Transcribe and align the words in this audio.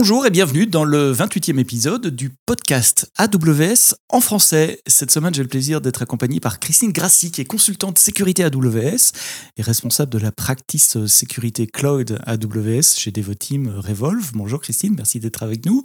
Bonjour 0.00 0.24
et 0.26 0.30
bienvenue 0.30 0.68
dans 0.68 0.84
le 0.84 1.12
28e 1.12 1.58
épisode 1.58 2.06
du 2.06 2.30
podcast 2.30 3.10
AWS 3.18 3.96
en 4.10 4.20
français. 4.20 4.80
Cette 4.86 5.10
semaine, 5.10 5.34
j'ai 5.34 5.42
le 5.42 5.48
plaisir 5.48 5.80
d'être 5.80 6.02
accompagné 6.02 6.38
par 6.38 6.60
Christine 6.60 6.92
Grassi, 6.92 7.32
qui 7.32 7.40
est 7.40 7.44
consultante 7.44 7.98
sécurité 7.98 8.44
AWS 8.44 9.10
et 9.56 9.62
responsable 9.62 10.12
de 10.12 10.18
la 10.18 10.30
practice 10.30 11.04
sécurité 11.06 11.66
cloud 11.66 12.20
AWS 12.26 12.94
chez 12.96 13.10
Devoteam 13.10 13.74
Revolve. 13.76 14.30
Bonjour 14.34 14.60
Christine, 14.60 14.94
merci 14.96 15.18
d'être 15.18 15.42
avec 15.42 15.66
nous. 15.66 15.82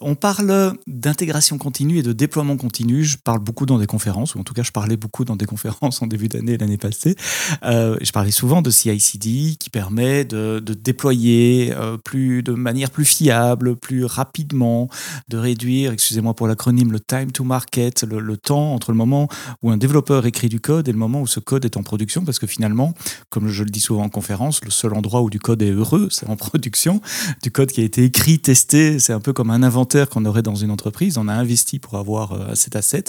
On 0.00 0.14
parle 0.14 0.74
d'intégration 0.86 1.58
continue 1.58 1.98
et 1.98 2.02
de 2.04 2.12
déploiement 2.12 2.56
continu. 2.56 3.02
Je 3.02 3.18
parle 3.18 3.40
beaucoup 3.40 3.66
dans 3.66 3.80
des 3.80 3.88
conférences, 3.88 4.36
ou 4.36 4.38
en 4.38 4.44
tout 4.44 4.54
cas, 4.54 4.62
je 4.62 4.70
parlais 4.70 4.96
beaucoup 4.96 5.24
dans 5.24 5.34
des 5.34 5.46
conférences 5.46 6.00
en 6.02 6.06
début 6.06 6.28
d'année 6.28 6.56
l'année 6.56 6.78
passée. 6.78 7.16
Euh, 7.64 7.96
je 8.00 8.12
parlais 8.12 8.30
souvent 8.30 8.62
de 8.62 8.70
CI/CD 8.70 9.56
qui 9.58 9.70
permet 9.70 10.24
de, 10.24 10.60
déployer 10.60 11.74
euh, 11.74 11.96
de 12.14 12.52
manière 12.52 12.90
plus 12.90 13.04
fiable 13.04 13.39
plus 13.80 14.04
rapidement, 14.04 14.88
de 15.28 15.36
réduire, 15.36 15.92
excusez-moi 15.92 16.34
pour 16.34 16.46
l'acronyme, 16.46 16.92
le 16.92 17.00
time 17.00 17.32
to 17.32 17.44
market, 17.44 18.04
le, 18.04 18.36
temps 18.36 18.74
entre 18.74 18.90
le 18.92 18.96
moment 18.96 19.28
où 19.62 19.70
un 19.70 19.76
développeur 19.76 20.26
écrit 20.26 20.48
du 20.48 20.60
code 20.60 20.88
et 20.88 20.92
le 20.92 20.98
moment 20.98 21.20
où 21.20 21.26
ce 21.26 21.40
code 21.40 21.64
est 21.64 21.76
en 21.76 21.82
production, 21.82 22.24
parce 22.24 22.38
que 22.38 22.46
finalement, 22.46 22.94
comme 23.28 23.48
je 23.48 23.64
le 23.64 23.70
dis 23.70 23.80
souvent 23.80 24.04
en 24.04 24.08
conférence, 24.08 24.64
le 24.64 24.70
seul 24.70 24.94
endroit 24.94 25.22
où 25.22 25.30
du 25.30 25.38
code 25.38 25.62
est 25.62 25.70
heureux, 25.70 26.08
c'est 26.10 26.28
en 26.28 26.36
production. 26.40 27.00
Du 27.42 27.50
code 27.50 27.70
qui 27.70 27.80
a 27.80 27.84
été 27.84 28.04
écrit, 28.04 28.38
testé, 28.38 28.98
c'est 28.98 29.12
un 29.12 29.20
peu 29.20 29.32
comme 29.32 29.50
un 29.50 29.62
inventaire 29.62 30.08
qu'on 30.08 30.24
aurait 30.24 30.42
dans 30.42 30.54
une 30.54 30.70
entreprise. 30.70 31.18
On 31.18 31.28
a 31.28 31.34
investi 31.34 31.78
pour 31.78 31.96
avoir 31.96 32.32
euh, 32.32 32.54
cet 32.54 32.76
asset 32.76 33.04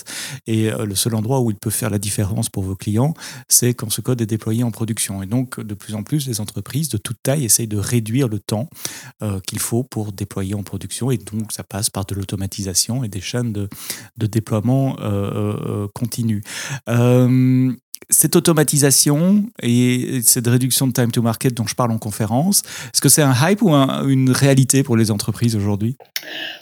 et 0.48 0.71
euh, 0.71 0.85
le 0.85 0.95
seul 0.95 1.16
endroit 1.16 1.41
où 1.41 1.52
il 1.52 1.57
peut 1.57 1.70
faire 1.70 1.90
la 1.90 1.99
différence 1.99 2.49
pour 2.49 2.63
vos 2.63 2.76
clients, 2.76 3.13
c'est 3.48 3.73
quand 3.73 3.90
ce 3.90 4.02
code 4.02 4.21
est 4.21 4.26
déployé 4.26 4.63
en 4.63 4.71
production. 4.71 5.23
Et 5.23 5.26
donc, 5.26 5.59
de 5.59 5.74
plus 5.74 5.96
en 5.96 6.04
plus, 6.04 6.27
les 6.27 6.41
entreprises 6.41 6.90
de 6.90 6.98
toute 6.98 7.18
taille 7.24 7.46
essayent 7.46 7.68
de 7.68 7.77
réduire 7.77 8.27
le 8.27 8.40
temps 8.40 8.70
euh, 9.21 9.40
qu'il 9.40 9.59
faut 9.59 9.84
pour 9.84 10.12
déployer 10.22 10.54
en 10.54 10.64
production 10.64 11.10
et 11.10 11.18
donc 11.18 11.52
ça 11.52 11.64
passe 11.64 11.90
par 11.90 12.05
de 12.05 12.14
l'automatisation 12.14 13.04
et 13.04 13.10
des 13.10 13.22
chaînes 13.22 13.52
de, 13.52 13.70
de 14.18 14.27
déploiement 14.27 14.98
euh, 15.00 15.04
euh, 15.04 15.58
euh 15.68 15.88
continu. 15.94 16.44
Cette 18.10 18.35
automatisation 18.35 19.46
et 19.62 20.20
cette 20.24 20.48
réduction 20.48 20.88
de 20.88 20.91
time 20.91 21.12
to 21.12 21.21
market 21.21 21.54
dont 21.54 21.68
je 21.68 21.76
parle 21.76 21.91
en 21.91 21.98
conférence, 21.98 22.63
est-ce 22.93 22.99
que 22.99 23.10
c'est 23.10 23.21
un 23.21 23.34
hype 23.34 23.62
ou 23.62 23.70
une 23.70 24.32
réalité 24.32 24.84
pour 24.84 24.98
les 24.98 25.12
entreprises 25.12 25.55
aujourd'hui? 25.55 25.96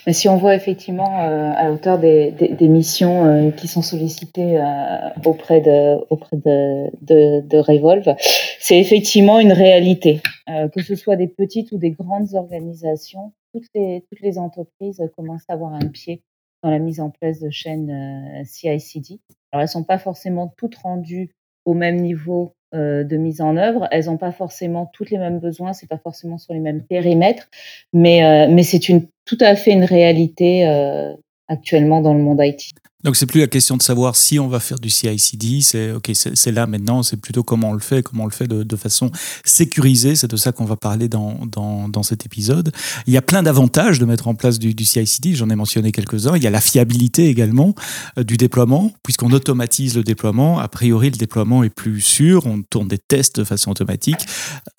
Mais 0.06 0.14
si 0.14 0.30
on 0.30 0.38
voit 0.38 0.56
effectivement 0.56 1.24
euh, 1.24 1.52
à 1.56 1.72
hauteur 1.72 1.98
des, 1.98 2.34
missions 2.62 3.26
euh, 3.26 3.52
qui 3.52 3.68
sont 3.68 3.82
sollicitées 3.82 4.60
euh, 4.60 5.10
auprès 5.26 5.62
de 5.62 5.98
auprès 6.10 6.38
de 6.38 7.58
Revolve, 7.58 8.16
c'est 8.60 8.80
effectivement 8.80 9.40
une 9.40 9.54
réalité. 9.54 10.22
que 10.48 10.82
ce 10.82 10.96
soit 10.96 11.16
des 11.16 11.28
petites 11.28 11.72
ou 11.72 11.78
des 11.78 11.92
grandes 11.92 12.34
organisations, 12.34 13.34
toutes 13.54 13.68
les 13.76 14.04
toutes 14.10 14.22
les 14.22 14.38
entreprises 14.38 15.02
commencent 15.16 15.50
à 15.50 15.54
avoir 15.54 15.74
un 15.74 15.88
pied 15.88 16.22
dans 16.64 16.70
la 16.70 16.80
mise 16.80 17.00
en 17.00 17.10
place 17.10 17.40
de 17.40 17.50
chaînes 17.50 18.44
CI/CD. 18.46 19.20
Alors 19.52 19.62
elles 19.64 19.70
sont 19.70 19.84
pas 19.84 19.98
forcément 19.98 20.54
toutes 20.58 20.76
rendues 20.76 21.32
au 21.66 21.74
même 21.74 21.98
niveau 21.98 22.56
euh, 22.76 23.04
de 23.04 23.18
mise 23.18 23.42
en 23.42 23.58
œuvre. 23.58 23.88
Elles 23.92 24.06
n'ont 24.06 24.18
pas 24.18 24.32
forcément 24.32 24.86
toutes 24.94 25.10
les 25.10 25.18
mêmes 25.18 25.40
besoins, 25.40 25.74
c'est 25.74 25.90
pas 25.90 25.98
forcément 25.98 26.38
sur 26.38 26.54
les 26.54 26.60
mêmes 26.60 26.84
périmètres, 26.84 27.50
mais 27.94 28.24
euh, 28.24 28.62
c'est 28.62 28.80
tout 28.80 29.38
à 29.40 29.56
fait 29.56 29.72
une 29.72 29.84
réalité 29.84 30.68
euh, 30.68 31.14
actuellement 31.48 32.02
dans 32.02 32.14
le 32.14 32.22
monde 32.22 32.40
IT. 32.44 32.72
Donc 33.06 33.16
c'est 33.16 33.28
plus 33.28 33.40
la 33.40 33.48
question 33.48 33.78
de 33.78 33.82
savoir 33.82 34.18
si 34.18 34.40
on 34.40 34.50
va 34.50 34.60
faire 34.60 34.78
du 34.78 34.90
CI/CD, 34.90 35.62
c'est 35.62 35.94
ok, 35.94 36.12
c'est 36.14 36.52
là 36.52 36.68
maintenant, 36.68 37.02
c'est 37.02 37.16
plutôt 37.16 37.44
comment 37.44 37.70
on 37.70 37.74
le 37.74 37.80
fait, 37.80 38.04
comment 38.04 38.24
on 38.24 38.28
le 38.28 38.34
fait 38.34 38.48
de, 38.48 38.76
façon 38.76 39.10
sécurisée. 39.46 40.16
C'est 40.16 40.30
de 40.30 40.36
ça 40.36 40.52
qu'on 40.52 40.66
va 40.66 40.76
parler 40.76 41.08
dans, 41.08 41.40
dans, 41.46 41.88
dans, 41.88 42.04
cet 42.04 42.26
épisode. 42.26 42.74
Il 43.08 43.14
y 43.14 43.18
a 43.18 43.22
plein 43.22 43.42
d'avantages 43.42 44.00
de 44.00 44.06
mettre 44.06 44.28
en 44.28 44.36
place 44.36 44.60
du, 44.60 44.74
du 44.74 44.84
CI/CD. 44.84 45.34
J'en 45.34 45.50
ai 45.50 45.56
mentionné 45.56 45.94
quelques-uns. 45.94 46.36
Il 46.36 46.44
y 46.44 46.48
a 46.48 46.50
la 46.50 46.60
fiabilité 46.60 47.28
également 47.28 47.74
euh, 48.18 48.26
du 48.26 48.36
déploiement, 48.36 48.92
puisqu'on 49.04 49.32
automatise 49.32 49.96
le 49.96 50.04
déploiement. 50.04 50.60
A 50.60 50.68
priori, 50.68 51.10
le 51.10 51.18
déploiement 51.18 51.64
est 51.64 51.70
plus 51.70 52.02
sûr. 52.02 52.48
On 52.48 52.62
tourne 52.64 52.90
des 52.90 52.98
tests 52.98 53.40
de 53.40 53.46
façon 53.46 53.72
automatique. 53.72 54.26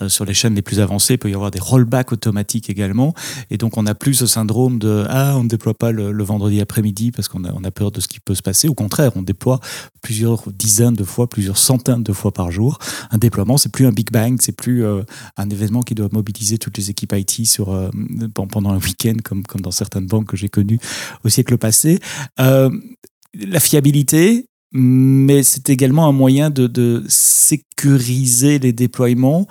Euh, 0.02 0.10
sur 0.10 0.26
les 0.26 0.34
chaînes 0.34 0.54
les 0.54 0.62
plus 0.62 0.80
avancées, 0.80 1.14
il 1.14 1.18
peut 1.18 1.30
y 1.30 1.34
avoir 1.34 1.50
des 1.50 1.60
rollbacks 1.60 2.12
automatiques 2.12 2.68
également. 2.68 3.14
Et 3.50 3.56
donc 3.56 3.78
on 3.78 3.84
n'a 3.84 3.94
plus 3.94 4.12
ce 4.12 4.26
syndrome 4.26 4.78
de 4.78 5.06
ah 5.08 5.38
on 5.38 5.44
ne 5.44 5.48
déploie 5.48 5.74
pas 5.74 5.90
le, 5.90 6.12
le 6.12 6.24
vendredi 6.24 6.60
après-midi 6.60 7.12
parce 7.12 7.28
qu'on 7.28 7.44
a, 7.44 7.52
on 7.54 7.64
a 7.64 7.70
peur 7.70 7.90
de 7.90 8.00
ce 8.00 8.09
qui 8.10 8.20
peut 8.20 8.34
se 8.34 8.42
passer. 8.42 8.68
Au 8.68 8.74
contraire, 8.74 9.12
on 9.16 9.22
déploie 9.22 9.60
plusieurs 10.02 10.50
dizaines 10.52 10.94
de 10.94 11.04
fois, 11.04 11.28
plusieurs 11.28 11.56
centaines 11.56 12.02
de 12.02 12.12
fois 12.12 12.32
par 12.32 12.50
jour. 12.50 12.78
Un 13.10 13.18
déploiement, 13.18 13.56
c'est 13.56 13.72
plus 13.72 13.86
un 13.86 13.92
Big 13.92 14.10
Bang, 14.10 14.38
c'est 14.40 14.52
plus 14.52 14.84
euh, 14.84 15.02
un 15.36 15.48
événement 15.48 15.80
qui 15.80 15.94
doit 15.94 16.08
mobiliser 16.12 16.58
toutes 16.58 16.76
les 16.76 16.90
équipes 16.90 17.14
IT 17.16 17.40
euh, 17.60 17.90
pendant 18.34 18.70
un 18.70 18.78
week-end, 18.78 19.16
comme, 19.24 19.44
comme 19.44 19.60
dans 19.62 19.70
certaines 19.70 20.06
banques 20.06 20.26
que 20.26 20.36
j'ai 20.36 20.48
connues 20.48 20.80
au 21.24 21.28
siècle 21.28 21.56
passé. 21.56 22.00
Euh, 22.40 22.70
la 23.34 23.60
fiabilité, 23.60 24.49
mais 24.72 25.42
c'est 25.42 25.68
également 25.68 26.06
un 26.06 26.12
moyen 26.12 26.50
de, 26.50 27.02
sécuriser 27.08 28.58
les 28.58 28.72
déploiements. 28.72 29.46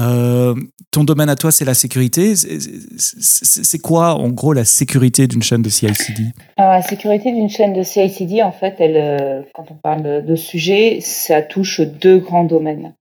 Euh, 0.00 0.54
ton 0.90 1.04
domaine 1.04 1.28
à 1.28 1.36
toi, 1.36 1.52
c'est 1.52 1.64
la 1.64 1.74
sécurité. 1.74 2.34
C'est 2.36 3.78
quoi, 3.78 4.14
en 4.14 4.30
gros, 4.30 4.52
la 4.52 4.64
sécurité 4.64 5.26
d'une 5.28 5.42
chaîne 5.42 5.62
de 5.62 5.68
CI/CD 5.68 6.24
la 6.56 6.82
sécurité 6.82 7.32
d'une 7.32 7.48
chaîne 7.48 7.72
de 7.72 7.82
CI/CD, 7.82 8.42
en 8.42 8.52
fait, 8.52 8.80
euh, 8.80 9.42
quand 9.54 9.70
on 9.70 9.74
parle 9.74 10.24
de 10.24 10.36
sujet, 10.36 10.98
ça 11.00 11.42
touche 11.42 11.80
deux 11.80 12.18
grands 12.18 12.44
domaines. 12.44 12.94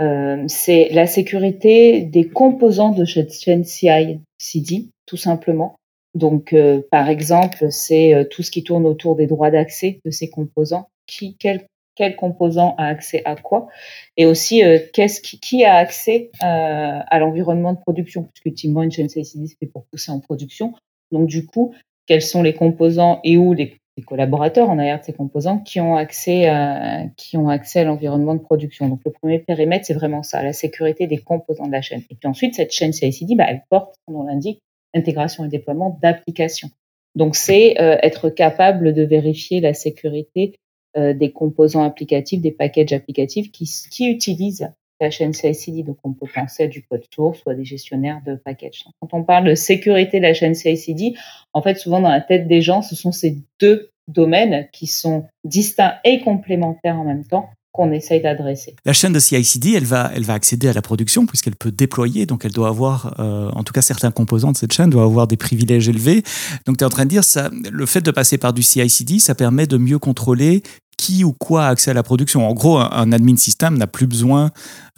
Euh, 0.00 0.44
c'est 0.46 0.88
la 0.92 1.06
sécurité 1.06 2.02
des 2.02 2.28
composants 2.28 2.92
de 2.92 3.04
cette 3.04 3.32
chaîne 3.32 3.64
CI/CD, 3.64 4.90
tout 5.06 5.16
simplement. 5.16 5.74
Donc, 6.14 6.54
par 6.90 7.08
exemple, 7.08 7.66
c'est 7.70 8.26
tout 8.30 8.42
ce 8.42 8.50
qui 8.50 8.62
tourne 8.64 8.86
autour 8.86 9.16
des 9.16 9.26
droits 9.26 9.50
d'accès 9.50 10.00
de 10.04 10.10
ces 10.10 10.30
composants 10.30 10.88
quel, 11.38 12.16
composant 12.16 12.74
a 12.78 12.86
accès 12.86 13.22
à 13.24 13.34
quoi, 13.34 13.68
et 14.16 14.26
aussi 14.26 14.62
euh, 14.62 14.78
qui, 14.92 15.64
a 15.64 15.74
accès 15.74 16.30
euh, 16.42 17.00
à 17.06 17.18
l'environnement 17.18 17.72
de 17.72 17.78
production, 17.78 18.24
puisque 18.24 18.46
ultimement 18.46 18.82
une 18.82 18.92
chaîne 18.92 19.08
CICD 19.08 19.48
c'est 19.60 19.66
pour 19.66 19.84
pousser 19.86 20.12
en 20.12 20.20
production. 20.20 20.74
Donc 21.10 21.26
du 21.26 21.46
coup, 21.46 21.74
quels 22.06 22.22
sont 22.22 22.42
les 22.42 22.54
composants 22.54 23.20
et 23.24 23.36
où 23.36 23.52
les, 23.52 23.76
collaborateurs 24.06 24.70
en 24.70 24.78
arrière 24.78 25.00
de 25.00 25.04
ces 25.04 25.12
composants 25.12 25.58
qui 25.58 25.80
ont 25.80 25.96
accès 25.96 26.46
à, 26.46 27.06
qui 27.16 27.36
ont 27.36 27.48
accès 27.48 27.80
à 27.80 27.84
l'environnement 27.84 28.36
de 28.36 28.40
production? 28.40 28.88
Donc 28.88 29.00
le 29.04 29.10
premier 29.10 29.40
périmètre, 29.40 29.86
c'est 29.86 29.94
vraiment 29.94 30.22
ça, 30.22 30.40
la 30.40 30.52
sécurité 30.52 31.08
des 31.08 31.18
composants 31.18 31.66
de 31.66 31.72
la 31.72 31.82
chaîne. 31.82 32.02
Et 32.08 32.14
puis 32.14 32.28
ensuite, 32.28 32.54
cette 32.54 32.70
chaîne 32.70 32.92
CICD, 32.92 33.34
bah, 33.34 33.46
elle 33.48 33.64
porte, 33.68 33.96
comme 34.06 34.14
on 34.14 34.22
l'indique, 34.22 34.60
intégration 34.94 35.44
et 35.44 35.48
déploiement 35.48 35.98
d'applications. 36.00 36.70
Donc 37.14 37.34
c'est 37.34 37.80
euh, 37.80 37.96
être 38.02 38.30
capable 38.30 38.94
de 38.94 39.02
vérifier 39.02 39.60
la 39.60 39.74
sécurité 39.74 40.54
euh, 40.54 40.67
des 40.96 41.32
composants 41.32 41.84
applicatifs, 41.84 42.40
des 42.40 42.50
packages 42.50 42.92
applicatifs 42.92 43.52
qui, 43.52 43.70
qui 43.90 44.08
utilisent 44.10 44.68
la 45.00 45.10
chaîne 45.10 45.32
CI/CD. 45.32 45.82
Donc, 45.82 45.98
on 46.02 46.12
peut 46.12 46.26
penser 46.32 46.64
à 46.64 46.66
du 46.66 46.82
code 46.82 47.04
source 47.14 47.42
ou 47.44 47.50
à 47.50 47.54
des 47.54 47.64
gestionnaires 47.64 48.20
de 48.26 48.34
packages. 48.34 48.84
Quand 49.00 49.14
on 49.16 49.22
parle 49.22 49.48
de 49.48 49.54
sécurité 49.54 50.18
de 50.18 50.24
la 50.24 50.34
chaîne 50.34 50.54
CI/CD, 50.54 51.14
en 51.52 51.62
fait, 51.62 51.76
souvent 51.76 52.00
dans 52.00 52.10
la 52.10 52.20
tête 52.20 52.48
des 52.48 52.62
gens, 52.62 52.82
ce 52.82 52.96
sont 52.96 53.12
ces 53.12 53.38
deux 53.60 53.90
domaines 54.08 54.68
qui 54.72 54.86
sont 54.86 55.26
distincts 55.44 55.98
et 56.04 56.20
complémentaires 56.20 56.98
en 56.98 57.04
même 57.04 57.24
temps 57.24 57.48
qu'on 57.72 57.92
essaye 57.92 58.20
d'adresser. 58.20 58.74
La 58.84 58.92
chaîne 58.92 59.12
de 59.12 59.20
CI/CD, 59.20 59.72
elle 59.72 59.84
va, 59.84 60.10
elle 60.14 60.24
va 60.24 60.34
accéder 60.34 60.68
à 60.68 60.72
la 60.72 60.82
production 60.82 61.26
puisqu'elle 61.26 61.56
peut 61.56 61.70
déployer, 61.70 62.26
donc 62.26 62.44
elle 62.44 62.52
doit 62.52 62.68
avoir, 62.68 63.14
euh, 63.20 63.50
en 63.50 63.62
tout 63.62 63.72
cas 63.72 63.82
certains 63.82 64.10
composants 64.10 64.52
de 64.52 64.56
cette 64.56 64.72
chaîne 64.72 64.90
doivent 64.90 65.06
avoir 65.06 65.26
des 65.26 65.36
privilèges 65.36 65.88
élevés. 65.88 66.22
Donc 66.66 66.78
tu 66.78 66.84
es 66.84 66.86
en 66.86 66.90
train 66.90 67.04
de 67.04 67.10
dire 67.10 67.24
ça, 67.24 67.50
le 67.70 67.86
fait 67.86 68.00
de 68.00 68.10
passer 68.10 68.38
par 68.38 68.52
du 68.52 68.62
CI/CD, 68.62 69.18
ça 69.18 69.34
permet 69.34 69.66
de 69.66 69.76
mieux 69.76 69.98
contrôler 69.98 70.62
qui 70.98 71.24
ou 71.24 71.32
quoi 71.32 71.64
a 71.64 71.68
accès 71.70 71.92
à 71.92 71.94
la 71.94 72.02
production. 72.02 72.46
En 72.46 72.52
gros, 72.52 72.76
un, 72.76 73.12
admin 73.12 73.36
système 73.36 73.78
n'a 73.78 73.86
plus 73.86 74.06
besoin 74.06 74.50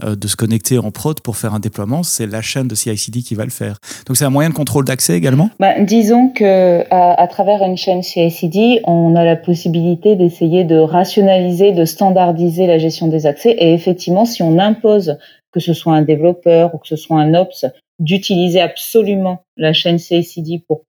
euh, 0.03 0.17
de 0.17 0.27
se 0.27 0.35
connecter 0.35 0.79
en 0.79 0.91
prod 0.91 1.21
pour 1.21 1.37
faire 1.37 1.55
un 1.55 1.61
déploiement. 1.61 2.03
C'est 2.03 2.27
la 2.27 2.43
chaîne 2.43 2.67
de 2.67 2.75
CI/CD 2.75 3.21
qui 3.21 3.37
va 3.37 3.45
le 3.45 3.51
faire. 3.51 3.77
Donc 4.07 4.17
c'est 4.17 4.25
un 4.25 4.31
moyen 4.31 4.49
de 4.49 4.55
contrôle 4.55 4.85
d'accès 4.85 5.17
également? 5.17 5.51
Bah, 5.61 5.79
disons 5.81 6.31
que 6.31 6.85
à, 6.91 7.27
travers 7.29 7.63
une 7.63 7.77
chaîne 7.77 8.03
CI/CD, 8.03 8.81
on 8.85 9.15
a 9.15 9.25
la 9.25 9.37
possibilité 9.37 10.17
d'essayer 10.17 10.65
de 10.65 10.79
rationaliser, 10.79 11.73
de 11.73 11.85
standardiser 11.85 12.67
la 12.67 12.79
gestion 12.79 13.07
des 13.07 13.27
accès. 13.27 13.51
Et 13.51 13.75
effectivement, 13.75 14.25
si 14.25 14.43
on 14.43 14.59
impose 14.59 15.19
que 15.53 15.61
ce 15.61 15.75
soit 15.75 15.95
un 15.95 16.03
développeur 16.03 16.75
ou 16.75 16.79
que 16.79 16.89
ce 16.89 16.97
soit 16.97 17.21
un 17.21 17.35
ops 17.35 17.67
d'utiliser 17.99 18.61
absolument 18.61 19.43
la 19.59 19.75
chaîne 19.75 19.99
CI/CD 19.99 20.65
pour 20.67 20.83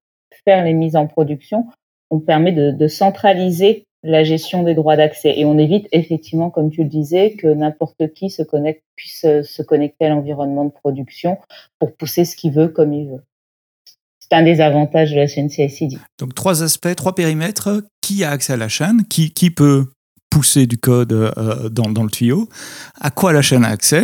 faire 0.45 0.63
les 0.63 0.73
mises 0.73 0.95
en 0.95 1.05
production, 1.05 1.65
on 2.09 2.19
permet 2.19 2.53
de 2.53 2.87
centraliser 2.87 3.85
la 4.03 4.23
gestion 4.23 4.63
des 4.63 4.73
droits 4.73 4.97
d'accès. 4.97 5.33
Et 5.37 5.45
on 5.45 5.57
évite 5.57 5.87
effectivement, 5.91 6.49
comme 6.49 6.71
tu 6.71 6.83
le 6.83 6.89
disais, 6.89 7.35
que 7.35 7.47
n'importe 7.47 8.13
qui 8.13 8.29
se 8.29 8.41
connecte, 8.41 8.83
puisse 8.95 9.25
se 9.43 9.61
connecter 9.61 10.05
à 10.05 10.09
l'environnement 10.09 10.65
de 10.65 10.71
production 10.71 11.37
pour 11.79 11.95
pousser 11.95 12.25
ce 12.25 12.35
qu'il 12.35 12.53
veut 12.53 12.67
comme 12.67 12.93
il 12.93 13.09
veut. 13.09 13.23
C'est 14.19 14.37
un 14.37 14.43
des 14.43 14.61
avantages 14.61 15.11
de 15.11 15.17
la 15.17 15.27
chaîne 15.27 15.49
CICD. 15.49 15.97
Donc 16.17 16.33
trois 16.33 16.63
aspects, 16.63 16.95
trois 16.95 17.15
périmètres. 17.15 17.83
Qui 18.01 18.23
a 18.23 18.31
accès 18.31 18.53
à 18.53 18.57
la 18.57 18.69
chaîne? 18.69 19.05
Qui, 19.05 19.31
qui 19.31 19.51
peut 19.51 19.85
pousser 20.29 20.65
du 20.65 20.77
code 20.77 21.11
euh, 21.11 21.69
dans, 21.69 21.89
dans 21.91 22.03
le 22.03 22.09
tuyau? 22.09 22.49
À 22.99 23.11
quoi 23.11 23.33
la 23.33 23.41
chaîne 23.41 23.63
a 23.65 23.69
accès? 23.69 24.03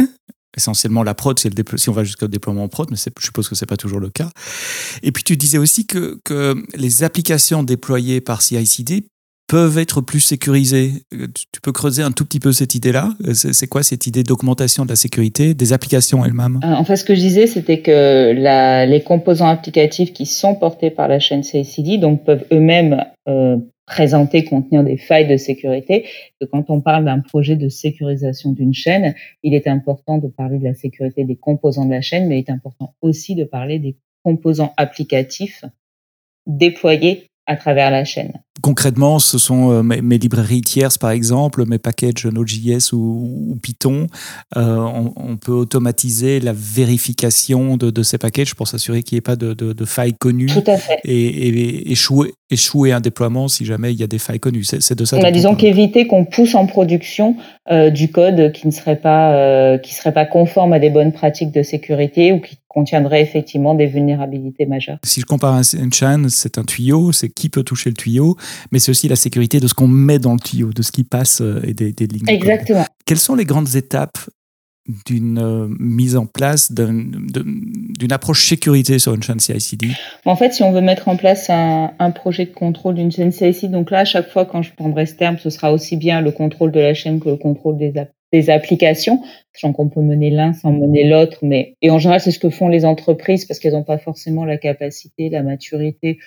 Essentiellement 0.55 1.03
la 1.03 1.13
prod, 1.13 1.37
si, 1.37 1.49
on 1.89 1.91
va 1.91 2.03
jusqu'au 2.03 2.27
déploiement 2.27 2.63
en 2.63 2.67
prod, 2.67 2.89
mais 2.89 2.97
je 2.97 3.25
suppose 3.25 3.47
que 3.47 3.53
c'est 3.53 3.67
pas 3.67 3.77
toujours 3.77 3.99
le 3.99 4.09
cas. 4.09 4.29
Et 5.03 5.11
puis 5.11 5.23
tu 5.23 5.37
disais 5.37 5.59
aussi 5.59 5.85
que, 5.85 6.19
que 6.23 6.55
les 6.75 7.03
applications 7.03 7.63
déployées 7.63 8.21
par 8.21 8.41
CI/CD 8.41 9.05
peuvent 9.47 9.77
être 9.77 10.01
plus 10.01 10.19
sécurisées. 10.19 10.91
Euh, 11.13 11.27
tu 11.33 11.61
peux 11.61 11.71
creuser 11.71 12.03
un 12.03 12.11
tout 12.11 12.25
petit 12.25 12.39
peu 12.39 12.51
cette 12.51 12.75
idée-là 12.75 13.09
euh, 13.25 13.33
C'est 13.33 13.67
quoi 13.67 13.81
cette 13.81 14.05
idée 14.05 14.23
d'augmentation 14.23 14.83
de 14.83 14.89
la 14.89 14.95
sécurité 14.95 15.53
des 15.53 15.73
applications 15.73 16.23
elles-mêmes? 16.25 16.59
En 16.63 16.83
fait, 16.83 16.97
ce 16.97 17.05
que 17.05 17.15
je 17.15 17.19
disais, 17.21 17.47
c'était 17.47 17.81
que 17.81 18.33
la, 18.33 18.85
les 18.85 19.01
composants 19.01 19.47
applicatifs 19.47 20.13
qui 20.13 20.25
sont 20.25 20.55
portés 20.55 20.91
par 20.91 21.07
la 21.07 21.19
chaîne 21.19 21.43
CI/CD 21.43 21.97
donc 21.97 22.25
peuvent 22.25 22.45
eux-mêmes 22.51 23.05
euh, 23.27 23.57
présenter, 23.85 24.43
contenir 24.43 24.83
des 24.83 24.97
failles 24.97 25.27
de 25.27 25.37
sécurité. 25.37 26.05
Que 26.39 26.45
quand 26.45 26.69
on 26.69 26.81
parle 26.81 27.05
d'un 27.05 27.19
projet 27.19 27.55
de 27.55 27.69
sécurisation 27.69 28.51
d'une 28.51 28.73
chaîne, 28.73 29.15
il 29.43 29.53
est 29.53 29.67
important 29.67 30.17
de 30.17 30.27
parler 30.27 30.59
de 30.59 30.65
la 30.65 30.75
sécurité 30.75 31.23
des 31.23 31.37
composants 31.37 31.85
de 31.85 31.91
la 31.91 32.01
chaîne, 32.01 32.27
mais 32.27 32.35
il 32.35 32.39
est 32.39 32.51
important 32.51 32.93
aussi 33.01 33.33
de 33.33 33.45
parler 33.45 33.79
des 33.79 33.95
composants 34.23 34.73
applicatifs 34.75 35.63
déployés 36.45 37.27
à 37.45 37.55
travers 37.55 37.89
la 37.89 38.03
chaîne. 38.03 38.33
Concrètement, 38.61 39.19
ce 39.19 39.37
sont 39.37 39.71
euh, 39.71 39.83
mes, 39.83 40.17
librairies 40.17 40.61
tierces, 40.61 40.97
par 40.97 41.11
exemple, 41.11 41.65
mes 41.67 41.77
packages 41.77 42.25
Node.js 42.25 42.93
ou, 42.93 43.51
ou, 43.51 43.55
Python. 43.61 44.07
Euh, 44.55 44.77
on, 45.15 45.37
peut 45.37 45.51
automatiser 45.51 46.39
la 46.39 46.53
vérification 46.53 47.77
de, 47.77 48.03
ces 48.03 48.17
packages 48.17 48.55
pour 48.55 48.67
s'assurer 48.67 49.03
qu'il 49.03 49.15
n'y 49.15 49.19
ait 49.19 49.21
pas 49.21 49.35
de, 49.35 49.53
de, 49.53 49.85
failles 49.85 50.15
connues. 50.15 50.47
Tout 50.47 50.63
à 50.65 50.77
fait. 50.77 50.99
Et, 51.03 51.91
échouer, 51.91 52.33
échouer, 52.49 52.91
un 52.91 53.01
déploiement 53.01 53.47
si 53.47 53.65
jamais 53.65 53.93
il 53.93 53.99
y 53.99 54.03
a 54.03 54.07
des 54.07 54.19
failles 54.19 54.39
connues. 54.39 54.63
C'est 54.63 54.95
de 54.97 55.05
ça. 55.05 55.19
Bah, 55.19 55.31
disons 55.31 55.55
qu'éviter 55.55 56.07
qu'on 56.07 56.25
pousse 56.25 56.55
en 56.55 56.65
production 56.65 57.35
euh, 57.69 57.89
du 57.89 58.09
code 58.09 58.51
qui 58.51 58.67
ne 58.67 58.71
serait 58.71 58.99
pas, 58.99 59.77
qui 59.79 59.93
serait 59.93 60.13
pas 60.13 60.25
conforme 60.25 60.73
à 60.73 60.79
des 60.79 60.89
bonnes 60.89 61.11
pratiques 61.11 61.51
de 61.51 61.63
sécurité 61.63 62.31
ou 62.31 62.39
qui 62.39 62.57
contiendrait 62.77 63.23
effectivement 63.23 63.73
des 63.73 63.87
vulnérabilités 63.87 64.67
majeures. 64.67 64.99
Si 65.03 65.21
je 65.21 65.25
compare 65.25 65.55
un 65.55 65.91
chain, 65.91 66.27
c'est 66.29 66.59
un 66.59 66.63
tuyau, 66.63 67.11
c'est 67.11 67.27
qui 67.27 67.49
peut 67.49 67.63
toucher 67.63 67.89
le 67.89 67.95
tuyau? 67.95 68.37
Mais 68.71 68.79
c'est 68.79 68.91
aussi 68.91 69.07
la 69.07 69.15
sécurité 69.15 69.59
de 69.59 69.67
ce 69.67 69.73
qu'on 69.73 69.87
met 69.87 70.19
dans 70.19 70.33
le 70.33 70.39
tuyau, 70.39 70.71
de 70.73 70.81
ce 70.81 70.91
qui 70.91 71.03
passe 71.03 71.41
euh, 71.41 71.61
et 71.63 71.73
des, 71.73 71.93
lignes. 72.07 72.27
Exactement. 72.27 72.85
Quelles 73.05 73.19
sont 73.19 73.35
les 73.35 73.45
grandes 73.45 73.75
étapes 73.75 74.17
d'une 75.05 75.39
euh, 75.39 75.67
mise 75.79 76.15
en 76.15 76.25
place 76.25 76.71
d'une 76.71 78.11
approche 78.11 78.47
sécurité 78.47 78.99
sur 78.99 79.13
une 79.13 79.23
chaîne 79.23 79.39
CI/CD 79.39 79.89
En 80.25 80.35
fait, 80.35 80.53
si 80.53 80.63
on 80.63 80.71
veut 80.71 80.81
mettre 80.81 81.07
en 81.09 81.17
place 81.17 81.49
un, 81.49 82.11
projet 82.11 82.45
de 82.45 82.53
contrôle 82.53 82.95
d'une 82.95 83.11
chaîne 83.11 83.31
CI/CD, 83.31 83.67
donc 83.67 83.91
là, 83.91 83.99
à 83.99 84.05
chaque 84.05 84.29
fois 84.29 84.45
quand 84.45 84.61
je 84.61 84.73
prendrai 84.73 85.05
ce 85.05 85.15
terme, 85.15 85.37
ce 85.37 85.49
sera 85.49 85.73
aussi 85.73 85.97
bien 85.97 86.21
le 86.21 86.31
contrôle 86.31 86.71
de 86.71 86.79
la 86.79 86.93
chaîne 86.93 87.19
que 87.19 87.29
le 87.29 87.37
contrôle 87.37 87.77
des, 87.77 87.93
des 88.31 88.49
applications, 88.49 89.21
sachant 89.53 89.73
qu'on 89.73 89.89
peut 89.89 90.01
mener 90.01 90.29
l'un 90.29 90.53
sans 90.53 90.71
mener 90.71 91.03
l'autre, 91.03 91.39
mais 91.41 91.75
et 91.81 91.91
en 91.91 91.99
général, 91.99 92.21
c'est 92.21 92.31
ce 92.31 92.39
que 92.39 92.49
font 92.49 92.69
les 92.69 92.85
entreprises 92.85 93.45
parce 93.45 93.59
qu'elles 93.59 93.73
n'ont 93.73 93.83
pas 93.83 93.97
forcément 93.97 94.45
la 94.45 94.57
capacité, 94.57 95.29
la 95.29 95.43
maturité 95.43 96.19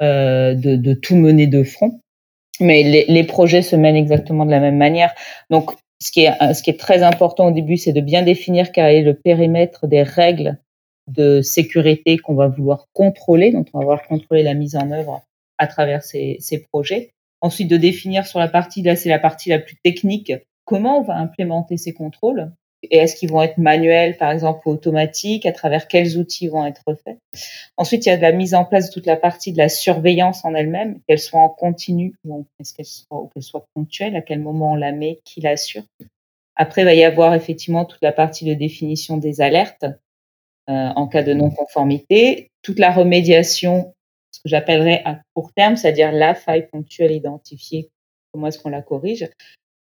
de, 0.00 0.76
de, 0.76 0.94
tout 0.94 1.16
mener 1.16 1.46
de 1.46 1.62
front. 1.62 2.00
Mais 2.60 3.04
les, 3.08 3.24
projets 3.24 3.62
se 3.62 3.74
mènent 3.74 3.96
exactement 3.96 4.46
de 4.46 4.50
la 4.50 4.60
même 4.60 4.76
manière. 4.76 5.12
Donc, 5.50 5.72
ce 6.00 6.12
qui 6.12 6.24
est, 6.24 6.54
ce 6.54 6.62
qui 6.62 6.70
est 6.70 6.78
très 6.78 7.02
important 7.02 7.48
au 7.48 7.50
début, 7.50 7.76
c'est 7.76 7.92
de 7.92 8.00
bien 8.00 8.22
définir 8.22 8.70
quel 8.72 8.94
est 8.94 9.02
le 9.02 9.14
périmètre 9.14 9.86
des 9.86 10.02
règles 10.02 10.58
de 11.08 11.42
sécurité 11.42 12.18
qu'on 12.18 12.34
va 12.34 12.48
vouloir 12.48 12.86
contrôler, 12.92 13.50
dont 13.50 13.64
on 13.72 13.78
va 13.78 13.84
vouloir 13.84 14.06
contrôler 14.06 14.42
la 14.42 14.54
mise 14.54 14.76
en 14.76 14.90
œuvre 14.90 15.22
à 15.58 15.66
travers 15.66 16.02
ces, 16.02 16.36
ces 16.40 16.58
projets. 16.58 17.10
Ensuite, 17.40 17.68
de 17.68 17.76
définir 17.76 18.26
sur 18.26 18.38
la 18.38 18.48
partie, 18.48 18.82
là, 18.82 18.96
c'est 18.96 19.08
la 19.08 19.18
partie 19.18 19.50
la 19.50 19.58
plus 19.58 19.76
technique, 19.82 20.32
comment 20.64 21.00
on 21.00 21.02
va 21.02 21.16
implémenter 21.16 21.76
ces 21.76 21.92
contrôles 21.92 22.50
et 22.90 22.98
est-ce 22.98 23.16
qu'ils 23.16 23.30
vont 23.30 23.42
être 23.42 23.58
manuels, 23.58 24.16
par 24.16 24.30
exemple, 24.30 24.66
ou 24.66 24.72
automatiques, 24.72 25.46
à 25.46 25.52
travers 25.52 25.88
quels 25.88 26.18
outils 26.18 26.48
vont 26.48 26.64
être 26.64 26.82
faits. 27.04 27.18
Ensuite, 27.76 28.06
il 28.06 28.08
y 28.08 28.12
a 28.12 28.16
de 28.16 28.22
la 28.22 28.32
mise 28.32 28.54
en 28.54 28.64
place 28.64 28.88
de 28.88 28.94
toute 28.94 29.06
la 29.06 29.16
partie 29.16 29.52
de 29.52 29.58
la 29.58 29.68
surveillance 29.68 30.44
en 30.44 30.54
elle-même, 30.54 31.00
qu'elle 31.06 31.18
soit 31.18 31.40
en 31.40 31.48
continu 31.48 32.14
ou 32.24 32.46
qu'elle 32.76 32.86
soit, 32.86 33.30
qu'elle 33.32 33.42
soit 33.42 33.66
ponctuelle, 33.74 34.16
à 34.16 34.22
quel 34.22 34.40
moment 34.40 34.72
on 34.72 34.76
la 34.76 34.92
met, 34.92 35.20
qui 35.24 35.40
l'assure. 35.40 35.84
Après, 36.56 36.82
il 36.82 36.84
va 36.84 36.94
y 36.94 37.04
avoir 37.04 37.34
effectivement 37.34 37.84
toute 37.84 38.02
la 38.02 38.12
partie 38.12 38.44
de 38.44 38.54
définition 38.54 39.16
des 39.16 39.40
alertes 39.40 39.86
euh, 40.70 40.88
en 40.96 41.06
cas 41.08 41.22
de 41.22 41.34
non-conformité, 41.34 42.50
toute 42.62 42.78
la 42.78 42.90
remédiation, 42.90 43.94
ce 44.30 44.40
que 44.40 44.48
j'appellerais 44.48 45.02
à 45.04 45.20
court 45.34 45.52
terme, 45.54 45.76
c'est-à-dire 45.76 46.12
la 46.12 46.34
faille 46.34 46.68
ponctuelle 46.68 47.12
identifiée, 47.12 47.90
comment 48.32 48.46
est-ce 48.46 48.58
qu'on 48.58 48.70
la 48.70 48.82
corrige, 48.82 49.28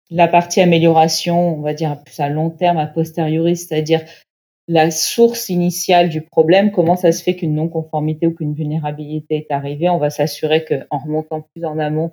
la 0.09 0.27
partie 0.27 0.61
amélioration, 0.61 1.57
on 1.57 1.61
va 1.61 1.73
dire 1.73 2.01
plus 2.03 2.19
à 2.19 2.29
long 2.29 2.49
terme, 2.49 2.77
a 2.77 2.87
posteriori, 2.87 3.55
c'est-à-dire 3.55 4.01
la 4.67 4.91
source 4.91 5.49
initiale 5.49 6.09
du 6.09 6.21
problème, 6.21 6.71
comment 6.71 6.97
ça 6.97 7.11
se 7.11 7.23
fait 7.23 7.35
qu'une 7.35 7.55
non-conformité 7.55 8.27
ou 8.27 8.33
qu'une 8.33 8.53
vulnérabilité 8.53 9.37
est 9.37 9.51
arrivée. 9.51 9.89
On 9.89 9.97
va 9.97 10.09
s'assurer 10.09 10.65
qu'en 10.65 10.97
remontant 10.97 11.41
plus 11.53 11.63
en 11.65 11.79
amont, 11.79 12.11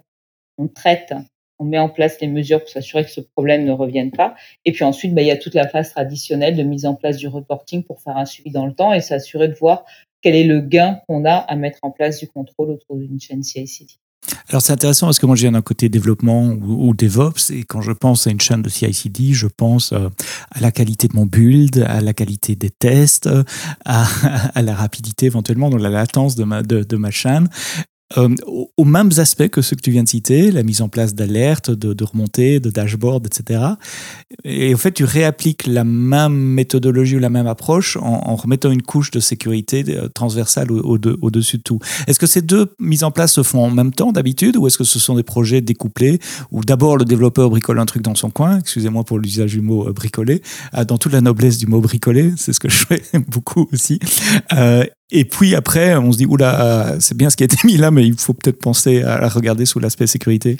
on 0.56 0.68
traite, 0.68 1.14
on 1.58 1.64
met 1.64 1.78
en 1.78 1.88
place 1.88 2.20
les 2.20 2.28
mesures 2.28 2.60
pour 2.60 2.68
s'assurer 2.68 3.04
que 3.04 3.10
ce 3.10 3.20
problème 3.20 3.64
ne 3.64 3.72
revienne 3.72 4.12
pas. 4.12 4.34
Et 4.64 4.72
puis 4.72 4.84
ensuite, 4.84 5.14
bah, 5.14 5.22
il 5.22 5.28
y 5.28 5.32
a 5.32 5.36
toute 5.36 5.54
la 5.54 5.66
phase 5.68 5.90
traditionnelle 5.90 6.56
de 6.56 6.62
mise 6.62 6.86
en 6.86 6.94
place 6.94 7.16
du 7.16 7.26
reporting 7.26 7.82
pour 7.82 8.00
faire 8.00 8.16
un 8.16 8.24
suivi 8.24 8.50
dans 8.50 8.66
le 8.66 8.74
temps 8.74 8.92
et 8.92 9.00
s'assurer 9.00 9.48
de 9.48 9.54
voir 9.54 9.84
quel 10.22 10.36
est 10.36 10.44
le 10.44 10.60
gain 10.60 11.00
qu'on 11.08 11.24
a 11.24 11.36
à 11.36 11.56
mettre 11.56 11.80
en 11.82 11.90
place 11.90 12.18
du 12.18 12.28
contrôle 12.28 12.70
autour 12.70 12.96
d'une 12.96 13.20
chaîne 13.20 13.42
CI/CD. 13.42 13.94
Alors 14.48 14.62
c'est 14.62 14.72
intéressant 14.72 15.06
parce 15.06 15.18
que 15.18 15.26
moi 15.26 15.36
je 15.36 15.42
viens 15.42 15.52
d'un 15.52 15.62
côté 15.62 15.88
développement 15.88 16.46
ou, 16.46 16.94
DevOps 16.94 17.50
et 17.50 17.64
quand 17.64 17.80
je 17.80 17.92
pense 17.92 18.26
à 18.26 18.30
une 18.30 18.40
chaîne 18.40 18.62
de 18.62 18.68
CI/CD, 18.68 19.32
je 19.32 19.46
pense 19.46 19.92
euh, 19.92 20.08
à 20.50 20.60
la 20.60 20.70
qualité 20.70 21.08
de 21.08 21.16
mon 21.16 21.26
build, 21.26 21.84
à 21.86 22.00
la 22.00 22.12
qualité 22.14 22.56
des 22.56 22.70
tests, 22.70 23.28
à, 23.84 24.06
à 24.54 24.62
la 24.62 24.74
rapidité 24.74 25.26
éventuellement, 25.26 25.70
dans 25.70 25.78
la 25.78 25.90
latence 25.90 26.36
de 26.36 26.44
ma 26.96 27.10
chaîne 27.10 27.48
euh, 28.18 28.28
aux 28.76 28.84
mêmes 28.84 29.10
aspects 29.16 29.48
que 29.48 29.62
ceux 29.62 29.76
que 29.76 29.80
tu 29.80 29.90
viens 29.90 30.02
de 30.02 30.08
citer, 30.08 30.50
la 30.50 30.62
mise 30.62 30.82
en 30.82 30.88
place 30.88 31.14
d'alertes, 31.14 31.70
de, 31.70 31.94
de 31.94 32.04
remontées, 32.04 32.60
de 32.60 32.70
dashboards, 32.70 33.22
etc. 33.24 33.64
Et 34.44 34.74
en 34.74 34.76
fait, 34.76 34.92
tu 34.92 35.04
réappliques 35.04 35.66
la 35.66 35.84
même 35.84 36.34
méthodologie 36.34 37.16
ou 37.16 37.18
la 37.18 37.30
même 37.30 37.46
approche 37.46 37.96
en, 37.96 38.36
remettant 38.36 38.70
une 38.70 38.82
couche 38.82 39.10
de 39.10 39.20
sécurité 39.20 39.84
euh, 39.88 40.08
transversale 40.08 40.70
au-dessus 40.70 41.58
de 41.58 41.62
tout. 41.62 41.78
Est-ce 42.06 42.18
que 42.18 42.26
ces 42.26 42.42
deux 42.42 42.74
mises 42.78 43.04
en 43.04 43.10
place 43.10 43.32
se 43.32 43.42
font 43.42 43.64
en 43.64 43.70
même 43.70 43.92
temps 43.92 44.12
d'habitude 44.12 44.56
ou 44.58 44.66
est-ce 44.66 44.78
que 44.78 44.84
ce 44.84 44.98
sont 44.98 45.14
des 45.14 45.22
projets 45.22 45.60
découplés 45.60 46.20
où 46.50 46.62
d'abord 46.62 46.96
le 46.96 47.04
développeur 47.04 47.48
bricole 47.48 47.78
un 47.78 47.86
truc 47.86 48.02
dans 48.02 48.14
son 48.14 48.30
coin, 48.30 48.58
excusez-moi 48.58 49.04
pour 49.04 49.18
l'usage 49.18 49.52
du 49.52 49.60
mot 49.60 49.88
euh, 49.88 49.92
bricoler, 49.92 50.42
dans 50.86 50.98
toute 50.98 51.12
la 51.12 51.20
noblesse 51.20 51.58
du 51.58 51.66
mot 51.66 51.80
bricoler, 51.80 52.32
c'est 52.36 52.52
ce 52.52 52.60
que 52.60 52.68
je 52.68 52.76
fais 52.86 53.02
beaucoup 53.28 53.68
aussi, 53.72 53.98
et 55.10 55.24
puis 55.24 55.54
après, 55.54 55.96
on 55.96 56.12
se 56.12 56.18
dit, 56.18 56.26
oula, 56.26 56.96
c'est 57.00 57.16
bien 57.16 57.30
ce 57.30 57.36
qui 57.36 57.44
a 57.44 57.46
été 57.46 57.56
mis 57.64 57.76
là, 57.76 57.90
mais 57.90 58.04
il 58.04 58.14
faut 58.18 58.34
peut-être 58.34 58.60
penser 58.60 59.02
à 59.02 59.28
regarder 59.28 59.66
sous 59.66 59.78
l'aspect 59.78 60.06
sécurité. 60.06 60.56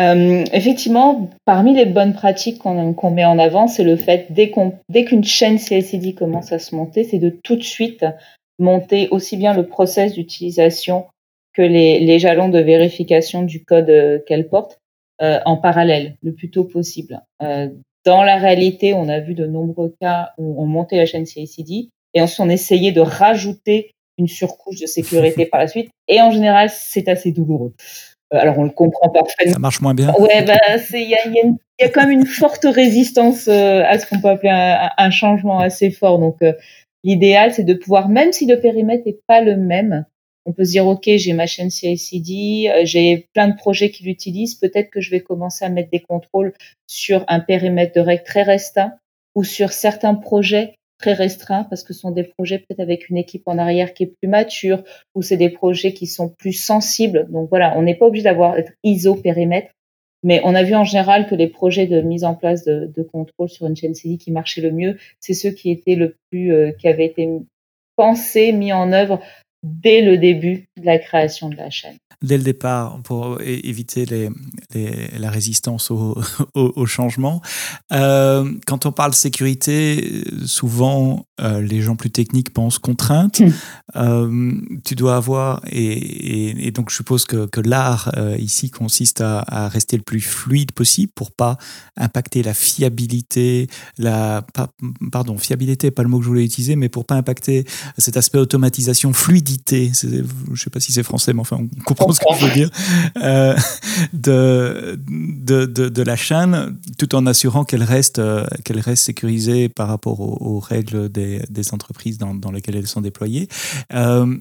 Euh, 0.00 0.44
effectivement, 0.52 1.30
parmi 1.44 1.74
les 1.74 1.84
bonnes 1.84 2.14
pratiques 2.14 2.58
qu'on 2.58 3.10
met 3.10 3.24
en 3.24 3.38
avant, 3.38 3.66
c'est 3.66 3.84
le 3.84 3.96
fait, 3.96 4.26
dès 4.30 4.50
qu'une 5.04 5.24
chaîne 5.24 5.58
CSID 5.58 6.14
commence 6.14 6.52
à 6.52 6.58
se 6.58 6.74
monter, 6.74 7.04
c'est 7.04 7.18
de 7.18 7.30
tout 7.30 7.56
de 7.56 7.62
suite 7.62 8.04
monter 8.58 9.08
aussi 9.10 9.36
bien 9.36 9.54
le 9.54 9.66
process 9.66 10.14
d'utilisation 10.14 11.06
que 11.52 11.62
les, 11.62 12.18
jalons 12.18 12.48
de 12.48 12.58
vérification 12.58 13.42
du 13.42 13.64
code 13.64 13.90
euh, 13.90 14.18
qu'elle 14.26 14.48
porte 14.48 14.80
euh, 15.20 15.40
en 15.44 15.58
parallèle, 15.58 16.16
le 16.22 16.32
plus 16.32 16.50
tôt 16.50 16.64
possible. 16.64 17.20
Dans 18.04 18.24
la 18.24 18.36
réalité, 18.36 18.94
on 18.94 19.08
a 19.08 19.20
vu 19.20 19.34
de 19.34 19.46
nombreux 19.46 19.94
cas 20.00 20.30
où 20.36 20.60
on 20.60 20.66
montait 20.66 20.96
la 20.96 21.06
chaîne 21.06 21.26
CICD 21.26 21.90
et 22.14 22.20
ensuite 22.20 22.40
on 22.40 22.48
essayait 22.48 22.92
de 22.92 23.00
rajouter 23.00 23.92
une 24.18 24.28
surcouche 24.28 24.80
de 24.80 24.86
sécurité 24.86 25.46
par 25.50 25.60
la 25.60 25.68
suite. 25.68 25.90
Et 26.08 26.20
en 26.20 26.30
général, 26.30 26.70
c'est 26.70 27.08
assez 27.08 27.32
douloureux. 27.32 27.74
Euh, 28.32 28.38
alors 28.38 28.58
on 28.58 28.64
le 28.64 28.70
comprend 28.70 29.08
parfaitement. 29.08 29.52
Ça 29.52 29.58
marche 29.58 29.80
moins 29.80 29.94
bien. 29.94 30.12
Ouais, 30.18 30.42
bah 30.44 30.58
il 30.92 31.08
y 31.08 31.14
a, 31.14 31.28
y, 31.28 31.54
y 31.80 31.84
a, 31.84 31.88
quand 31.88 32.02
même 32.02 32.10
une 32.10 32.26
forte 32.26 32.64
résistance 32.64 33.48
euh, 33.48 33.82
à 33.86 33.98
ce 33.98 34.06
qu'on 34.06 34.20
peut 34.20 34.28
appeler 34.28 34.50
un, 34.50 34.90
un, 34.96 35.10
changement 35.10 35.60
assez 35.60 35.90
fort. 35.90 36.18
Donc 36.18 36.36
euh, 36.42 36.52
l'idéal, 37.04 37.52
c'est 37.52 37.64
de 37.64 37.74
pouvoir, 37.74 38.08
même 38.08 38.32
si 38.32 38.46
le 38.46 38.58
périmètre 38.60 39.04
n'est 39.06 39.18
pas 39.26 39.40
le 39.40 39.56
même, 39.56 40.06
on 40.44 40.52
peut 40.52 40.64
se 40.64 40.70
dire 40.70 40.86
ok, 40.86 41.08
j'ai 41.16 41.32
ma 41.34 41.46
chaîne 41.46 41.70
CI/CD, 41.70 42.82
j'ai 42.84 43.28
plein 43.32 43.48
de 43.48 43.56
projets 43.56 43.90
qui 43.90 44.04
l'utilisent. 44.04 44.56
Peut-être 44.56 44.90
que 44.90 45.00
je 45.00 45.10
vais 45.10 45.20
commencer 45.20 45.64
à 45.64 45.68
mettre 45.68 45.90
des 45.90 46.00
contrôles 46.00 46.52
sur 46.86 47.24
un 47.28 47.40
périmètre 47.40 47.94
de 47.94 48.00
règles 48.00 48.24
très 48.24 48.42
restreint 48.42 48.92
ou 49.34 49.44
sur 49.44 49.72
certains 49.72 50.14
projets 50.14 50.74
très 51.02 51.12
restreint 51.12 51.64
parce 51.64 51.82
que 51.82 51.92
ce 51.92 52.00
sont 52.00 52.12
des 52.12 52.24
projets 52.24 52.58
peut-être 52.58 52.80
avec 52.80 53.10
une 53.10 53.18
équipe 53.18 53.42
en 53.46 53.58
arrière 53.58 53.92
qui 53.92 54.04
est 54.04 54.14
plus 54.20 54.28
mature 54.28 54.82
ou 55.14 55.20
c'est 55.20 55.36
des 55.36 55.50
projets 55.50 55.92
qui 55.92 56.06
sont 56.06 56.30
plus 56.30 56.52
sensibles. 56.52 57.26
Donc 57.30 57.50
voilà, 57.50 57.76
on 57.76 57.82
n'est 57.82 57.96
pas 57.96 58.06
obligé 58.06 58.24
d'avoir 58.24 58.56
être 58.56 58.72
ISO 58.84 59.16
périmètre, 59.16 59.72
mais 60.22 60.40
on 60.44 60.54
a 60.54 60.62
vu 60.62 60.74
en 60.74 60.84
général 60.84 61.26
que 61.26 61.34
les 61.34 61.48
projets 61.48 61.86
de 61.86 62.00
mise 62.00 62.24
en 62.24 62.34
place 62.34 62.64
de, 62.64 62.90
de 62.96 63.02
contrôle 63.02 63.50
sur 63.50 63.66
une 63.66 63.76
chaîne 63.76 63.94
CD 63.94 64.16
qui 64.16 64.30
marchaient 64.30 64.62
le 64.62 64.70
mieux, 64.70 64.96
c'est 65.20 65.34
ceux 65.34 65.50
qui 65.50 65.70
étaient 65.70 65.96
le 65.96 66.16
plus, 66.30 66.54
euh, 66.54 66.70
qui 66.72 66.88
avaient 66.88 67.06
été 67.06 67.28
pensés, 67.96 68.52
mis 68.52 68.72
en 68.72 68.92
œuvre 68.92 69.20
dès 69.62 70.02
le 70.02 70.18
début 70.18 70.68
de 70.76 70.84
la 70.84 70.98
création 70.98 71.48
de 71.48 71.56
la 71.56 71.70
chaîne 71.70 71.98
dès 72.22 72.36
le 72.36 72.44
départ 72.44 73.00
pour 73.02 73.40
éviter 73.40 74.06
les, 74.06 74.30
la 75.18 75.30
résistance 75.30 75.90
au, 75.90 76.16
au, 76.54 76.86
changement. 76.86 77.42
Euh, 77.92 78.50
quand 78.66 78.86
on 78.86 78.92
parle 78.92 79.14
sécurité, 79.14 80.24
souvent 80.44 81.26
euh, 81.40 81.60
les 81.60 81.80
gens 81.80 81.96
plus 81.96 82.10
techniques 82.10 82.52
pensent 82.52 82.78
contrainte. 82.78 83.40
Hmm. 83.40 83.50
Euh, 83.96 84.52
tu 84.84 84.94
dois 84.94 85.16
avoir, 85.16 85.62
et, 85.66 86.66
et, 86.66 86.70
donc 86.70 86.90
je 86.90 86.96
suppose 86.96 87.24
que, 87.24 87.46
que 87.46 87.60
l'art 87.60 88.12
ici 88.38 88.70
consiste 88.70 89.20
à, 89.20 89.44
à, 89.46 89.68
rester 89.68 89.96
le 89.96 90.02
plus 90.02 90.20
fluide 90.20 90.72
possible 90.72 91.12
pour 91.14 91.32
pas 91.32 91.56
impacter 91.96 92.42
la 92.42 92.54
fiabilité, 92.54 93.68
la 93.98 94.44
pardon 95.10 95.36
fiabilité 95.36 95.90
pas 95.90 96.02
le 96.02 96.08
mot 96.08 96.18
que 96.18 96.24
je 96.24 96.28
voulais 96.28 96.44
utiliser, 96.44 96.76
mais 96.76 96.88
pour 96.88 97.04
pas 97.04 97.16
impacter 97.16 97.64
cet 97.98 98.16
aspect 98.16 98.38
automatisation, 98.38 99.12
Je 99.66 100.62
sais 100.62 100.70
pas 100.70 100.80
si 100.80 100.92
c'est 100.92 101.02
français, 101.02 101.32
mais 101.32 101.40
enfin 101.40 101.58
on 101.60 101.82
comprend 101.84 102.12
ce 102.12 102.20
que 102.20 102.26
je 102.38 102.46
veux 102.46 102.52
dire, 102.52 102.70
euh, 103.16 103.56
de, 104.12 104.98
de, 105.08 105.66
de, 105.66 106.02
la 106.02 106.16
chaîne, 106.16 106.78
tout 106.98 107.14
en 107.14 107.26
assurant 107.26 107.64
qu'elle 107.64 107.82
reste, 107.82 108.18
euh, 108.18 108.46
qu'elle 108.64 108.80
reste 108.80 109.04
sécurisée 109.04 109.68
par 109.68 109.88
rapport 109.88 110.20
aux, 110.20 110.60
règles 110.60 111.08
des, 111.08 111.42
des, 111.50 111.74
entreprises 111.74 112.18
dans, 112.18 112.34
dans, 112.34 112.50
lesquelles 112.50 112.76
elles 112.76 112.86
sont 112.86 113.00
déployées. 113.00 113.48
Euh, 113.94 114.36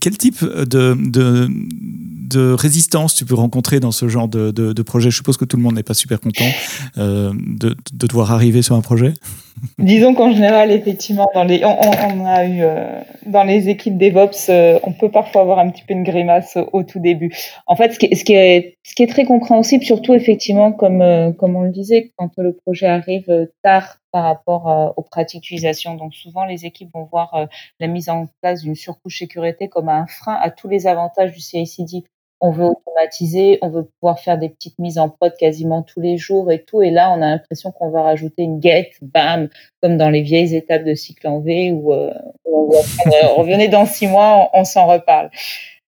quel 0.00 0.16
type 0.18 0.44
de, 0.44 0.96
de, 0.96 2.52
résistance 2.54 3.14
tu 3.14 3.24
peux 3.24 3.34
rencontrer 3.34 3.80
dans 3.80 3.92
ce 3.92 4.08
genre 4.08 4.28
de, 4.28 4.82
projet? 4.82 5.10
Je 5.10 5.16
suppose 5.16 5.36
que 5.36 5.44
tout 5.44 5.56
le 5.56 5.62
monde 5.62 5.74
n'est 5.74 5.82
pas 5.82 5.94
super 5.94 6.20
content 6.20 6.44
euh, 6.98 7.32
de, 7.34 7.76
de, 7.92 8.06
devoir 8.06 8.32
arriver 8.32 8.62
sur 8.62 8.74
un 8.74 8.80
projet. 8.80 9.14
Disons 9.78 10.14
qu'en 10.14 10.32
général, 10.32 10.70
effectivement, 10.70 11.28
dans 11.34 11.44
les, 11.44 11.64
on, 11.64 12.26
a 12.26 12.44
eu 12.46 12.62
euh, 12.62 13.00
dans 13.26 13.44
les 13.44 13.68
équipes 13.68 13.98
DevOps, 13.98 14.48
euh, 14.48 14.78
on 14.82 14.92
peut 14.92 15.10
parfois 15.10 15.42
avoir 15.42 15.58
un 15.58 15.70
petit 15.70 15.82
peu 15.86 15.94
une 15.94 16.04
grimace 16.04 16.56
au 16.72 16.82
tout 16.82 16.98
début. 16.98 17.32
En 17.66 17.76
fait, 17.76 17.92
ce 17.92 17.98
qui, 17.98 18.14
ce 18.14 18.24
qui, 18.24 18.34
est, 18.34 18.78
ce 18.82 18.94
qui 18.94 19.02
est 19.02 19.08
très 19.08 19.24
compréhensible, 19.24 19.84
surtout 19.84 20.14
effectivement, 20.14 20.72
comme, 20.72 21.02
euh, 21.02 21.32
comme 21.32 21.56
on 21.56 21.62
le 21.62 21.70
disait, 21.70 22.12
quand 22.16 22.30
le 22.38 22.52
projet 22.52 22.86
arrive 22.86 23.48
tard 23.62 23.98
par 24.12 24.24
rapport 24.24 24.94
aux 24.96 25.02
pratiques 25.02 25.42
d'utilisation. 25.42 25.94
Donc 25.94 26.14
souvent, 26.14 26.44
les 26.44 26.66
équipes 26.66 26.90
vont 26.92 27.04
voir 27.04 27.48
la 27.80 27.86
mise 27.86 28.08
en 28.08 28.28
place 28.40 28.62
d'une 28.62 28.74
surcouche 28.74 29.18
sécurité 29.18 29.68
comme 29.68 29.88
un 29.88 30.06
frein 30.06 30.38
à 30.40 30.50
tous 30.50 30.68
les 30.68 30.86
avantages 30.86 31.32
du 31.32 31.40
CICD 31.40 32.04
on 32.42 32.50
veut 32.50 32.64
automatiser, 32.64 33.58
on 33.62 33.68
veut 33.68 33.88
pouvoir 34.00 34.18
faire 34.18 34.36
des 34.36 34.48
petites 34.48 34.76
mises 34.80 34.98
en 34.98 35.08
prod 35.08 35.32
quasiment 35.36 35.82
tous 35.82 36.00
les 36.00 36.18
jours 36.18 36.50
et 36.50 36.64
tout. 36.64 36.82
Et 36.82 36.90
là, 36.90 37.12
on 37.12 37.22
a 37.22 37.30
l'impression 37.30 37.70
qu'on 37.70 37.90
va 37.90 38.02
rajouter 38.02 38.42
une 38.42 38.60
get, 38.60 38.90
bam, 39.00 39.48
comme 39.80 39.96
dans 39.96 40.10
les 40.10 40.22
vieilles 40.22 40.56
étapes 40.56 40.82
de 40.82 40.94
cycle 40.94 41.28
en 41.28 41.38
V 41.38 41.70
où, 41.70 41.92
euh, 41.92 42.12
on, 42.44 42.68
revenait 43.36 43.68
dans 43.68 43.86
six 43.86 44.08
mois, 44.08 44.50
on, 44.54 44.64
s'en 44.64 44.88
reparle. 44.88 45.30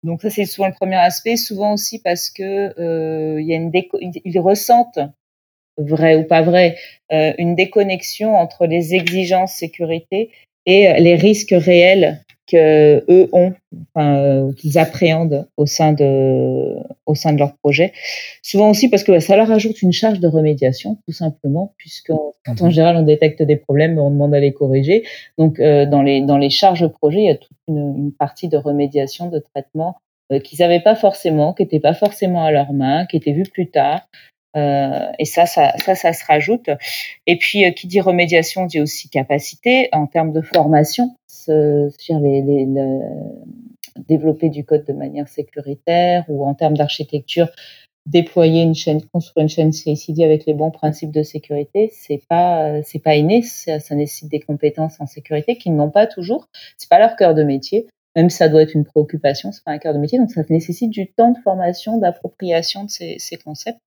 Donc 0.04 0.22
ça, 0.22 0.30
c'est 0.30 0.46
souvent 0.46 0.68
le 0.68 0.76
premier 0.76 0.96
aspect. 0.96 1.38
Souvent 1.38 1.74
aussi 1.74 2.00
parce 2.00 2.30
que 2.30 2.80
euh, 2.80 3.42
il 3.42 3.48
y 3.48 3.54
a 3.54 3.56
une 3.56 3.72
déco 3.72 3.98
ils 4.00 4.40
ressentent 4.40 5.00
vrai 5.78 6.16
ou 6.16 6.24
pas 6.24 6.42
vrai, 6.42 6.76
euh, 7.12 7.34
une 7.38 7.56
déconnexion 7.56 8.36
entre 8.36 8.66
les 8.66 8.96
exigences 8.96 9.54
sécurité 9.54 10.30
et 10.66 10.94
les 11.00 11.16
risques 11.16 11.54
réels 11.56 12.24
que 12.48 13.04
eux 13.10 13.30
ont, 13.32 13.54
enfin, 13.96 14.18
euh, 14.18 14.54
qu'ils 14.54 14.78
appréhendent 14.78 15.48
au 15.58 15.66
sein 15.66 15.94
de, 15.94 16.76
au 17.06 17.16
sein 17.16 17.34
de 17.34 17.40
leur 17.40 17.56
projet. 17.58 17.94
Souvent 18.42 18.70
aussi 18.70 18.90
parce 18.90 19.04
que 19.04 19.20
ça 19.20 19.38
leur 19.38 19.50
ajoute 19.52 19.82
une 19.82 19.94
charge 19.94 20.20
de 20.20 20.28
remédiation, 20.28 20.98
tout 21.08 21.14
simplement, 21.14 21.74
puisque 21.78 22.12
quand 22.46 22.62
en 22.62 22.66
mhm. 22.66 22.72
général 22.72 22.98
on 22.98 23.04
détecte 23.04 23.42
des 23.42 23.56
problèmes, 23.56 23.98
on 23.98 24.12
demande 24.12 24.34
à 24.34 24.40
les 24.40 24.54
corriger. 24.54 25.04
Donc 25.38 25.60
euh, 25.60 25.86
dans 25.86 26.02
les 26.02 26.22
dans 26.22 26.38
les 26.38 26.50
charges 26.50 26.88
projet, 26.88 27.20
il 27.20 27.26
y 27.26 27.30
a 27.30 27.36
toute 27.36 27.58
une, 27.68 27.96
une 27.98 28.12
partie 28.12 28.50
de 28.50 28.58
remédiation, 28.58 29.30
de 29.30 29.40
traitement 29.40 29.96
euh, 30.32 30.40
qu'ils 30.40 30.60
n'avaient 30.60 30.82
pas 30.82 30.96
forcément, 30.96 31.54
qui 31.54 31.64
n'étaient 31.64 31.80
pas 31.80 31.94
forcément 31.94 32.44
à 32.44 32.52
leur 32.52 32.74
main, 32.74 33.06
qui 33.06 33.18
étaient 33.18 33.34
vus 33.34 33.50
plus 33.52 33.70
tard. 33.70 34.02
Euh, 34.56 35.12
et 35.20 35.26
ça, 35.26 35.46
ça, 35.46 35.74
ça, 35.78 36.14
se 36.14 36.26
rajoute. 36.26 36.70
Et 37.26 37.38
puis, 37.38 37.66
euh, 37.66 37.72
qui 37.72 37.88
dit 37.88 38.02
remédiation 38.02 38.66
dit 38.66 38.80
aussi 38.80 39.10
capacité 39.10 39.90
en 39.92 40.06
termes 40.06 40.32
de 40.32 40.42
formation, 40.42 41.16
sur 41.28 42.20
les, 42.20 42.42
les, 42.42 42.68
développer 44.08 44.50
du 44.50 44.64
code 44.64 44.86
de 44.86 44.94
manière 44.94 45.28
sécuritaire 45.28 46.26
ou 46.28 46.46
en 46.46 46.54
termes 46.54 46.78
d'architecture, 46.78 47.50
déployer 48.06 48.64
une 48.64 48.76
chaîne, 48.76 49.02
construire 49.14 49.44
une 49.44 49.50
chaîne 49.50 49.72
CICD 49.72 50.24
avec 50.24 50.46
les 50.46 50.54
bons 50.54 50.72
principes 50.72 51.12
de 51.12 51.24
sécurité, 51.24 51.90
c'est 51.94 52.22
pas, 52.28 52.82
c'est 52.84 53.00
pas 53.00 53.16
inné, 53.16 53.42
ça, 53.42 53.78
nécessite 53.96 54.30
des 54.30 54.42
compétences 54.42 55.00
en 55.00 55.06
sécurité 55.06 55.58
qu'ils 55.58 55.76
n'ont 55.76 55.90
pas 55.90 56.08
toujours. 56.08 56.48
C'est 56.78 56.90
pas 56.90 57.00
leur 57.00 57.16
cœur 57.16 57.34
de 57.34 57.44
métier. 57.44 57.88
Même 58.16 58.30
ça 58.30 58.50
doit 58.50 58.62
être 58.62 58.76
une 58.76 58.86
préoccupation, 58.86 59.52
c'est 59.52 59.64
pas 59.64 59.72
un 59.72 59.80
cœur 59.80 59.94
de 59.94 60.00
métier, 60.00 60.20
donc 60.20 60.30
ça 60.30 60.44
nécessite 60.50 60.92
du 60.92 61.12
temps 61.12 61.32
de 61.32 61.38
formation, 61.40 61.98
d'appropriation 61.98 62.84
de 62.84 62.90
ces, 62.90 63.16
ces 63.18 63.38
concepts. 63.38 63.80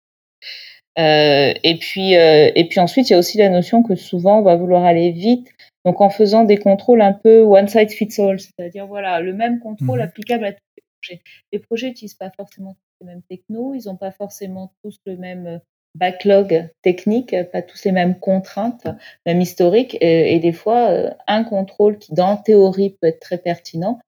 Euh, 0.97 1.53
et 1.63 1.77
puis, 1.77 2.15
euh, 2.15 2.51
et 2.55 2.67
puis 2.67 2.79
ensuite, 2.79 3.09
il 3.09 3.13
y 3.13 3.15
a 3.15 3.19
aussi 3.19 3.37
la 3.37 3.49
notion 3.49 3.83
que 3.83 3.95
souvent 3.95 4.39
on 4.39 4.43
va 4.43 4.55
vouloir 4.55 4.85
aller 4.85 5.11
vite, 5.11 5.49
donc 5.83 5.99
en 5.99 6.09
faisant 6.09 6.45
des 6.45 6.57
contrôles 6.57 7.01
un 7.01 7.13
peu 7.13 7.41
one 7.41 7.67
size 7.67 7.91
fits 7.91 8.21
all, 8.21 8.39
c'est-à-dire 8.39 8.87
voilà 8.87 9.19
le 9.19 9.33
même 9.33 9.59
contrôle 9.59 9.99
mmh 9.99 10.03
applicable 10.03 10.45
à 10.45 10.53
tous 10.53 10.63
les 10.77 10.83
projets. 11.01 11.21
Les 11.51 11.59
projets 11.59 11.87
n'utilisent 11.87 12.13
pas 12.13 12.31
forcément 12.31 12.77
les 13.01 13.07
mêmes 13.07 13.21
technos, 13.29 13.73
ils 13.73 13.87
n'ont 13.87 13.97
pas 13.97 14.11
forcément 14.11 14.71
tous 14.83 14.97
le 15.05 15.17
même 15.17 15.47
euh, 15.47 15.59
backlog 15.95 16.69
technique, 16.81 17.35
pas 17.51 17.61
tous 17.61 17.83
les 17.83 17.91
mêmes 17.91 18.17
contraintes, 18.17 18.87
même 19.25 19.41
historiques, 19.41 19.97
et, 19.99 20.33
et 20.35 20.39
des 20.39 20.53
fois 20.53 21.13
un 21.27 21.43
contrôle 21.43 21.97
qui 21.97 22.13
dans 22.13 22.37
théorie 22.37 22.97
peut 23.01 23.07
être 23.07 23.19
très 23.19 23.37
pertinent, 23.37 23.99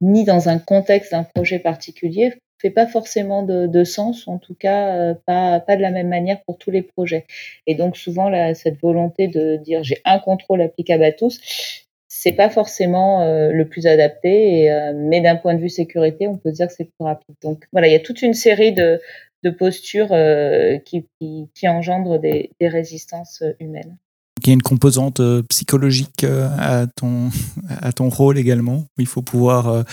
ni 0.00 0.24
dans 0.24 0.48
un 0.48 0.58
contexte 0.58 1.12
d'un 1.12 1.24
projet 1.24 1.58
particulier 1.58 2.34
fait 2.60 2.70
pas 2.70 2.86
forcément 2.86 3.42
de, 3.42 3.84
sens, 3.84 4.26
en 4.28 4.38
tout 4.38 4.54
cas 4.54 4.96
euh, 4.96 5.14
pas, 5.26 5.60
pas 5.60 5.76
de 5.76 5.82
la 5.82 5.90
même 5.90 6.08
manière 6.08 6.42
pour 6.44 6.58
tous 6.58 6.70
les 6.70 6.82
projets. 6.82 7.26
Et 7.66 7.74
donc 7.74 7.96
souvent 7.96 8.30
cette 8.54 8.80
volonté 8.80 9.28
de 9.28 9.56
dire 9.56 9.82
j'ai 9.82 10.00
un 10.04 10.18
contrôle 10.18 10.62
applicable 10.62 11.04
à 11.04 11.12
tous, 11.12 11.40
c'est 12.08 12.32
pas 12.32 12.48
forcément 12.48 13.22
euh, 13.22 13.50
le 13.50 13.68
plus 13.68 13.86
adapté, 13.86 14.70
euh, 14.70 14.92
mais 14.94 15.20
d'un 15.20 15.36
point 15.36 15.54
de 15.54 15.60
vue 15.60 15.68
sécurité, 15.68 16.26
on 16.26 16.38
peut 16.38 16.52
dire 16.52 16.68
que 16.68 16.72
c'est 16.72 16.84
plus 16.84 17.04
rapide. 17.04 17.34
Donc 17.42 17.64
voilà, 17.72 17.88
il 17.88 17.92
y 17.92 17.96
a 17.96 18.00
toute 18.00 18.22
une 18.22 18.34
série 18.34 18.72
de, 18.72 19.00
de 19.42 19.50
postures 19.50 20.14
qui, 20.84 21.06
qui, 21.20 21.48
qui, 21.54 21.68
engendrent 21.68 22.18
des, 22.18 22.50
des 22.60 22.68
résistances 22.68 23.42
humaines. 23.60 23.96
Il 24.42 24.48
y 24.48 24.50
a 24.50 24.54
une 24.54 24.62
composante 24.62 25.20
psychologique 25.48 26.24
à 26.24 26.86
ton, 26.96 27.30
à 27.68 27.92
ton 27.92 28.08
rôle 28.08 28.38
également. 28.38 28.84
Il 28.98 29.06
faut 29.06 29.22
pouvoir 29.22 29.84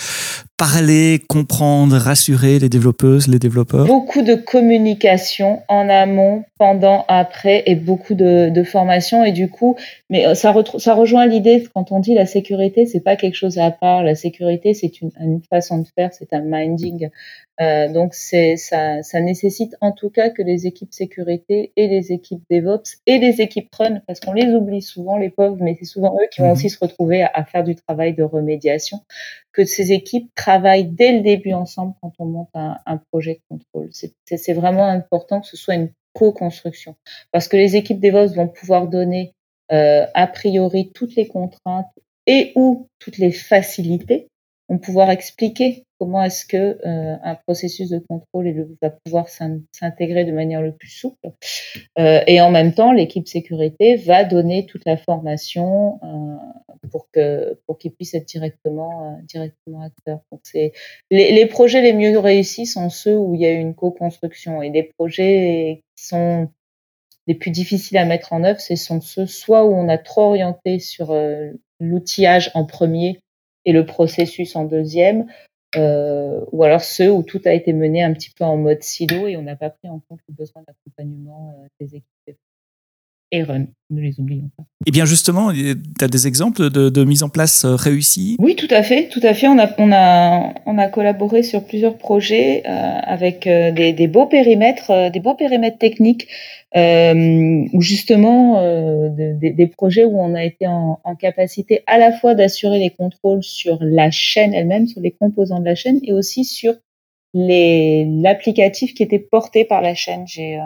parler, 0.62 1.20
comprendre, 1.27 1.98
rassurer 1.98 2.60
les 2.60 2.70
développeuses, 2.70 3.27
les 3.27 3.39
développeurs 3.39 3.88
Beaucoup 3.88 4.22
de 4.22 4.36
communication 4.36 5.63
en 5.68 5.89
amont, 5.89 6.44
pendant, 6.60 7.03
après 7.08 7.63
et 7.65 7.74
beaucoup 7.74 8.13
de, 8.13 8.50
de 8.50 8.63
formation. 8.63 9.25
Et 9.25 9.32
du 9.32 9.50
coup, 9.50 9.75
mais 10.12 10.27
euh, 10.27 10.36
ça, 10.36 10.53
ça 10.77 10.94
rejoint 10.94 11.25
l'idée 11.25 11.63
quand 11.74 11.91
on 11.91 12.00
dit 12.00 12.13
la 12.13 12.27
sécurité, 12.27 12.86
c'est 12.86 13.00
pas 13.00 13.15
quelque 13.15 13.34
chose 13.34 13.58
à 13.58 13.72
part. 13.72 14.03
La 14.03 14.13
sécurité, 14.13 14.75
c'est 14.75 15.01
une, 15.01 15.10
une, 15.20 15.41
façon 15.50 15.80
de 15.80 15.88
faire, 15.96 16.12
c'est 16.13 16.32
un 16.34 16.41
minding. 16.41 17.10
Euh, 17.62 17.91
donc 17.91 18.13
c'est 18.13 18.58
ça, 18.58 19.01
ça 19.01 19.20
nécessite 19.20 19.75
en 19.82 19.91
tout 19.91 20.10
cas 20.10 20.30
que 20.30 20.41
les 20.41 20.68
équipes 20.68 20.94
sécurité 20.94 21.72
et 21.75 21.88
les 21.88 22.12
équipes 22.12 22.41
DevOps 22.50 22.98
et 23.08 23.18
les 23.18 23.41
équipes 23.41 23.74
Run, 23.75 24.01
parce 24.08 24.20
qu'on 24.20 24.34
les 24.34 24.53
oublie 24.53 24.82
souvent 24.82 25.18
les 25.18 25.30
pauvres, 25.30 25.58
mais 25.60 25.75
c'est 25.80 25.86
souvent 25.86 26.15
eux 26.15 26.27
qui 26.32 26.41
vont 26.41 26.48
mhm. 26.48 26.53
aussi 26.53 26.70
se 26.70 26.80
retrouver 26.80 27.24
à, 27.24 27.32
à, 27.34 27.44
faire 27.44 27.63
du 27.63 27.75
travail 27.75 28.13
de 28.13 28.24
remédiation, 28.24 29.00
que 29.51 29.65
ces 29.65 29.91
équipes 29.91 30.30
travaillent 30.36 30.50
dès 30.60 31.13
le 31.13 31.22
début 31.22 31.53
ensemble 31.53 31.93
quand 32.01 32.13
on 32.20 32.25
monte 32.25 32.50
un, 32.53 32.77
un 32.86 32.98
projet 32.98 33.36
de 33.36 33.41
contrôle. 33.50 33.89
C'est 33.91 34.53
vraiment 34.53 34.86
important 34.86 35.41
que 35.41 35.48
ce 35.48 35.58
soit 35.58 35.75
une 35.75 35.91
co-construction, 36.13 36.96
parce 37.31 37.48
que 37.48 37.58
les 37.58 37.75
équipes 37.75 38.00
DevOps 38.00 38.36
vont 38.36 38.48
pouvoir 38.48 38.88
donner 38.88 39.34
euh, 39.72 40.05
a 40.13 40.27
priori 40.27 40.91
toutes 40.93 41.15
les 41.15 41.27
contraintes 41.27 41.88
et 42.27 42.51
ou 42.55 42.88
toutes 43.00 43.17
les 43.17 43.31
facilités, 43.31 44.27
vont 44.67 44.77
pouvoir 44.77 45.10
expliquer 45.10 45.86
comment 46.01 46.24
est-ce 46.24 46.48
que 46.48 46.79
euh, 46.84 47.15
un 47.22 47.36
processus 47.36 47.89
de 47.89 48.00
contrôle 48.00 48.75
va 48.81 48.89
pouvoir 48.89 49.27
s'intégrer 49.29 50.25
de 50.25 50.31
manière 50.31 50.60
le 50.60 50.72
plus 50.72 50.89
souple. 50.89 51.29
Euh, 52.00 52.22
et 52.25 52.41
en 52.41 52.50
même 52.50 52.74
temps, 52.74 52.91
l'équipe 52.91 53.27
sécurité 53.27 53.98
va 53.98 54.24
donner 54.24 54.65
toute 54.65 54.84
la 54.88 54.98
formation 54.98 56.00
euh, 56.01 56.88
pour 56.89 57.05
que 57.12 57.60
pour 57.67 57.77
qu'ils 57.77 57.91
puissent 57.91 58.15
être 58.15 58.25
directement 58.27 59.20
directement 59.27 59.84
acteurs. 59.84 60.22
Donc 60.31 60.41
c'est 60.41 60.72
les, 61.12 61.46
projets 61.46 61.84
les 61.84 61.93
mieux 61.93 62.17
réussis 62.17 62.65
sont 62.65 62.89
ceux 62.89 63.15
où 63.15 63.36
il 63.36 63.41
y 63.41 63.46
a 63.46 63.51
une 63.51 63.75
co-construction 63.75 64.63
et 64.63 64.72
des 64.72 64.89
projets 64.98 65.84
qui 65.96 66.05
sont 66.05 66.50
les 67.27 67.36
plus 67.36 67.51
difficiles 67.51 68.00
à 68.00 68.05
mettre 68.05 68.34
en 68.34 68.43
œuvre, 68.43 68.60
ce 68.60 68.75
sont 68.75 69.01
ceux 69.01 69.27
soit 69.27 69.65
où 69.65 69.75
on 69.75 69.88
a 69.88 70.00
trop 70.00 70.29
orienté 70.29 70.79
sur 70.79 71.15
l'outillage 71.79 72.50
en 72.55 72.65
premier 72.65 73.20
et 73.65 73.72
le 73.72 73.86
processus 73.86 74.55
en 74.55 74.65
deuxième, 74.65 75.27
euh, 75.75 76.43
ou 76.51 76.63
alors 76.63 76.81
ceux 76.81 77.11
où 77.11 77.23
tout 77.23 77.41
a 77.45 77.53
été 77.53 77.73
mené 77.73 78.03
un 78.03 78.13
petit 78.13 78.29
peu 78.31 78.43
en 78.43 78.57
mode 78.57 78.83
silo 78.83 79.27
et 79.27 79.37
on 79.37 79.41
n'a 79.41 79.55
pas 79.55 79.69
pris 79.69 79.89
en 79.89 79.99
compte 79.99 80.19
le 80.27 80.33
besoin 80.33 80.63
d'accompagnement 80.67 81.55
euh, 81.57 81.67
des 81.79 81.95
équipes. 81.95 82.37
Et 83.31 83.43
run. 83.43 83.65
Ne 83.89 84.01
les 84.01 84.19
oublions 84.19 84.50
pas. 84.55 84.63
Et 84.63 84.83
eh 84.88 84.91
bien 84.91 85.05
justement, 85.05 85.51
tu 85.51 85.75
as 86.03 86.07
des 86.07 86.27
exemples 86.27 86.69
de, 86.69 87.03
mise 87.03 87.23
en 87.23 87.29
place 87.29 87.65
euh, 87.65 87.75
réussie? 87.75 88.35
Oui, 88.39 88.55
tout 88.55 88.67
à 88.69 88.83
fait, 88.83 89.09
tout 89.09 89.19
à 89.23 89.33
fait. 89.33 89.47
On 89.47 89.59
a, 89.59 89.69
on 89.77 89.91
a, 89.91 90.53
on 90.65 90.77
a 90.77 90.88
collaboré 90.88 91.43
sur 91.43 91.65
plusieurs 91.65 91.97
projets 91.97 92.63
euh, 92.65 92.69
avec 92.69 93.47
euh, 93.47 93.71
des, 93.71 93.93
des, 93.93 94.07
beaux 94.07 94.27
périmètres, 94.27 95.11
des 95.11 95.19
beaux 95.19 95.35
périmètres 95.35 95.77
techniques, 95.77 96.27
ou 96.73 97.81
justement 97.81 98.63
des, 99.09 99.51
des, 99.51 99.67
projets 99.67 100.05
où 100.05 100.17
on 100.17 100.35
a 100.35 100.43
été 100.45 100.67
en, 100.67 101.01
en 101.03 101.15
capacité 101.15 101.81
à 101.85 101.97
la 101.97 102.13
fois 102.13 102.33
d'assurer 102.33 102.79
les 102.79 102.91
contrôles 102.91 103.43
sur 103.43 103.77
la 103.81 104.09
chaîne 104.09 104.53
elle-même, 104.53 104.88
sur 104.88 105.01
les 105.01 105.11
composants 105.11 105.59
de 105.59 105.65
la 105.65 105.75
chaîne, 105.75 106.00
et 106.03 106.13
aussi 106.13 106.45
sur 106.45 106.75
l'applicatif 107.33 108.93
qui 108.93 109.03
était 109.03 109.19
porté 109.19 109.65
par 109.65 109.81
la 109.81 109.95
chaîne. 109.95 110.25
J'ai 110.25 110.59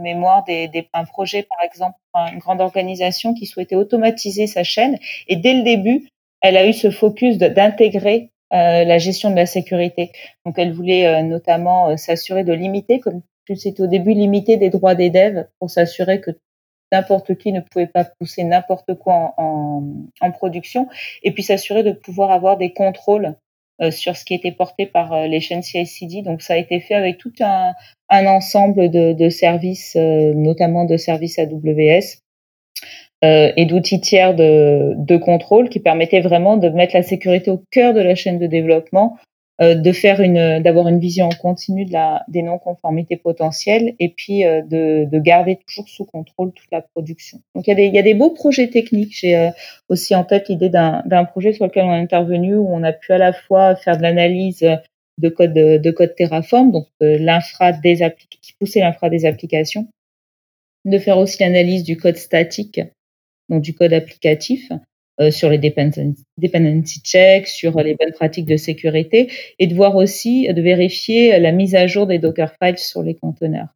mémoire 0.00 0.44
des, 0.44 0.70
un 0.92 1.04
projet, 1.04 1.42
par 1.42 1.58
exemple, 1.64 1.96
une 2.32 2.38
grande 2.38 2.60
organisation 2.60 3.34
qui 3.34 3.46
souhaitait 3.46 3.76
automatiser 3.76 4.46
sa 4.46 4.64
chaîne. 4.64 4.98
Et 5.28 5.36
dès 5.36 5.54
le 5.54 5.62
début, 5.62 6.08
elle 6.40 6.56
a 6.56 6.66
eu 6.66 6.72
ce 6.72 6.90
focus 6.90 7.38
d'intégrer 7.38 8.30
euh, 8.52 8.84
la 8.84 8.98
gestion 8.98 9.30
de 9.30 9.36
la 9.36 9.46
sécurité. 9.46 10.10
Donc, 10.44 10.58
elle 10.58 10.72
voulait 10.72 11.06
euh, 11.06 11.22
notamment 11.22 11.90
euh, 11.90 11.96
s'assurer 11.96 12.42
de 12.42 12.52
limiter, 12.52 12.98
comme 12.98 13.22
c'était 13.54 13.82
au 13.82 13.86
début, 13.86 14.12
limiter 14.12 14.56
des 14.56 14.70
droits 14.70 14.94
des 14.94 15.10
devs 15.10 15.46
pour 15.58 15.70
s'assurer 15.70 16.20
que 16.20 16.32
n'importe 16.92 17.36
qui 17.36 17.52
ne 17.52 17.60
pouvait 17.60 17.86
pas 17.86 18.04
pousser 18.04 18.42
n'importe 18.42 18.94
quoi 18.94 19.34
en, 19.36 19.82
production, 20.32 20.88
et 21.22 21.32
puis 21.32 21.42
s'assurer 21.42 21.82
de 21.82 21.92
pouvoir 21.92 22.30
avoir 22.30 22.56
des 22.56 22.72
contrôles 22.72 23.34
sur 23.90 24.16
ce 24.16 24.24
qui 24.24 24.34
était 24.34 24.52
porté 24.52 24.86
par 24.86 25.12
euh, 25.12 25.26
les 25.26 25.40
chaînes 25.40 25.62
CI/CD. 25.62 26.22
Donc 26.22 26.42
ça 26.42 26.54
a 26.54 26.56
été 26.58 26.80
fait 26.80 26.94
avec 26.94 27.18
tout 27.18 27.32
un, 27.40 27.72
ensemble 28.10 28.90
de, 28.90 29.28
services, 29.30 29.96
euh, 29.96 30.34
notamment 30.34 30.84
de 30.84 30.96
services 30.96 31.38
AWS. 31.38 32.20
Euh, 33.22 33.52
et 33.54 33.66
d'outils 33.66 34.00
tiers 34.00 34.34
de, 34.34 34.94
de, 34.96 35.18
contrôle 35.18 35.68
qui 35.68 35.78
permettaient 35.78 36.22
vraiment 36.22 36.56
de 36.56 36.70
mettre 36.70 36.94
la 36.94 37.02
sécurité 37.02 37.50
au 37.50 37.62
cœur 37.70 37.92
de 37.92 38.00
la 38.00 38.14
chaîne 38.14 38.38
de 38.38 38.46
développement 38.46 39.18
euh, 39.18 39.29
de 39.60 39.92
faire 39.92 40.20
une, 40.20 40.62
d'avoir 40.62 40.88
une 40.88 40.98
vision 40.98 41.26
en 41.26 41.34
continu 41.34 41.84
de 41.84 41.92
la, 41.92 42.24
des 42.28 42.42
non-conformités 42.42 43.16
potentielles 43.16 43.94
et 43.98 44.08
puis 44.08 44.44
euh, 44.44 44.62
de, 44.62 45.04
de, 45.04 45.18
garder 45.18 45.58
toujours 45.66 45.88
sous 45.88 46.06
contrôle 46.06 46.52
toute 46.52 46.70
la 46.72 46.80
production. 46.80 47.40
Donc 47.54 47.66
il 47.66 47.70
y 47.70 47.72
a 47.72 47.76
des, 47.76 47.86
il 47.86 47.94
y 47.94 47.98
a 47.98 48.02
des 48.02 48.14
beaux 48.14 48.30
projets 48.30 48.68
techniques. 48.68 49.14
J'ai 49.14 49.36
euh, 49.36 49.50
aussi 49.90 50.14
en 50.14 50.24
tête 50.24 50.48
l'idée 50.48 50.70
d'un, 50.70 51.02
d'un 51.04 51.24
projet 51.24 51.52
sur 51.52 51.66
lequel 51.66 51.84
on 51.84 51.92
est 51.92 52.00
intervenu 52.00 52.56
où 52.56 52.68
on 52.70 52.82
a 52.82 52.92
pu 52.92 53.12
à 53.12 53.18
la 53.18 53.34
fois 53.34 53.76
faire 53.76 53.98
de 53.98 54.02
l'analyse 54.02 54.66
de 55.18 55.28
code 55.28 55.52
de, 55.52 55.90
code 55.90 56.14
Terraform, 56.14 56.72
donc 56.72 56.86
l'infra 57.00 57.72
des 57.72 57.98
qui 58.40 58.54
poussait 58.54 58.80
l'infra 58.80 59.10
des 59.10 59.26
applications, 59.26 59.86
de 60.84 60.98
faire 60.98 61.18
aussi 61.18 61.42
l'analyse 61.42 61.84
du 61.84 61.96
code 61.96 62.16
statique, 62.16 62.80
donc 63.48 63.62
du 63.62 63.74
code 63.74 63.92
applicatif, 63.92 64.70
euh, 64.70 64.76
sur 65.30 65.50
les 65.50 65.58
dependency 65.58 67.00
checks, 67.00 67.46
sur 67.46 67.78
les 67.82 67.94
bonnes 67.94 68.12
pratiques 68.12 68.46
de 68.46 68.56
sécurité, 68.56 69.30
et 69.58 69.66
de 69.66 69.74
voir 69.74 69.96
aussi, 69.96 70.48
de 70.52 70.62
vérifier 70.62 71.38
la 71.38 71.52
mise 71.52 71.74
à 71.74 71.86
jour 71.86 72.06
des 72.06 72.18
Docker 72.18 72.54
files 72.60 72.78
sur 72.78 73.02
les 73.02 73.14
conteneurs 73.14 73.68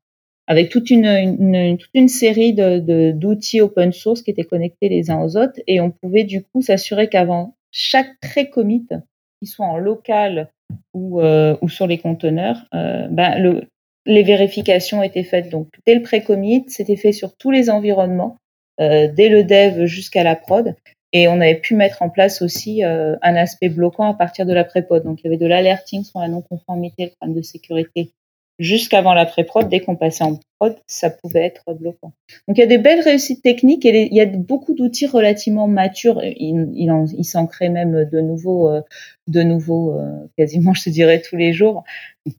avec 0.46 0.68
toute 0.68 0.90
une, 0.90 1.78
toute 1.78 1.90
une 1.94 2.08
série 2.08 2.52
d'outils 2.52 3.60
open 3.60 3.92
source 3.92 4.22
qui 4.22 4.30
étaient 4.30 4.44
connectés 4.44 4.88
les 4.88 5.10
uns 5.10 5.22
aux 5.22 5.36
autres 5.36 5.60
et 5.66 5.80
on 5.80 5.90
pouvait 5.90 6.24
du 6.24 6.42
coup 6.42 6.62
s'assurer 6.62 7.08
qu'avant 7.08 7.56
chaque 7.70 8.18
pré-commit, 8.20 8.86
qu'il 8.86 9.48
soit 9.48 9.66
en 9.66 9.78
local 9.78 10.50
ou, 10.92 11.20
euh, 11.20 11.56
ou 11.62 11.68
sur 11.68 11.86
les 11.86 11.98
conteneurs, 11.98 12.66
euh, 12.74 13.08
ben 13.10 13.38
le, 13.38 13.68
les 14.06 14.22
vérifications 14.22 15.02
étaient 15.02 15.24
faites. 15.24 15.48
Donc 15.48 15.68
dès 15.86 15.94
le 15.94 16.02
pré-commit, 16.02 16.64
c'était 16.68 16.96
fait 16.96 17.12
sur 17.12 17.36
tous 17.36 17.50
les 17.50 17.70
environnements, 17.70 18.36
euh, 18.80 19.08
dès 19.12 19.28
le 19.28 19.44
dev 19.44 19.86
jusqu'à 19.86 20.22
la 20.22 20.36
prod. 20.36 20.74
Et 21.14 21.28
on 21.28 21.40
avait 21.40 21.60
pu 21.60 21.76
mettre 21.76 22.02
en 22.02 22.10
place 22.10 22.42
aussi 22.42 22.84
euh, 22.84 23.16
un 23.22 23.36
aspect 23.36 23.68
bloquant 23.68 24.10
à 24.10 24.14
partir 24.14 24.44
de 24.44 24.52
la 24.52 24.64
pré-prod. 24.64 25.02
Donc 25.04 25.20
il 25.20 25.24
y 25.24 25.26
avait 25.28 25.38
de 25.38 25.46
l'alerting 25.46 26.04
sur 26.04 26.18
la 26.20 26.28
non-conformité, 26.28 27.04
le 27.04 27.10
problème 27.12 27.36
de 27.36 27.42
sécurité 27.42 28.12
jusqu'avant 28.58 29.14
la 29.14 29.26
pré-prod. 29.26 29.68
Dès 29.68 29.80
qu'on 29.80 29.96
passait 29.96 30.24
en 30.24 30.38
prod, 30.58 30.76
ça 30.86 31.10
pouvait 31.10 31.44
être 31.44 31.64
bloquant. 31.78 32.12
Donc 32.48 32.56
il 32.56 32.60
y 32.60 32.62
a 32.62 32.66
des 32.66 32.78
belles 32.78 33.00
réussites 33.00 33.42
techniques 33.42 33.84
et 33.84 34.08
il 34.10 34.14
y 34.14 34.20
a 34.20 34.26
beaucoup 34.26 34.74
d'outils 34.74 35.06
relativement 35.06 35.66
matures. 35.66 36.22
Il, 36.22 36.70
il, 36.74 36.90
il 37.18 37.24
s'en 37.24 37.46
crée 37.46 37.68
même 37.68 38.08
de 38.10 38.20
nouveaux, 38.20 38.68
euh, 38.68 38.80
de 39.28 39.42
nouveaux, 39.42 39.98
euh, 39.98 40.10
quasiment 40.38 40.74
je 40.74 40.84
te 40.84 40.90
dirais 40.90 41.20
tous 41.20 41.36
les 41.36 41.52
jours. 41.52 41.84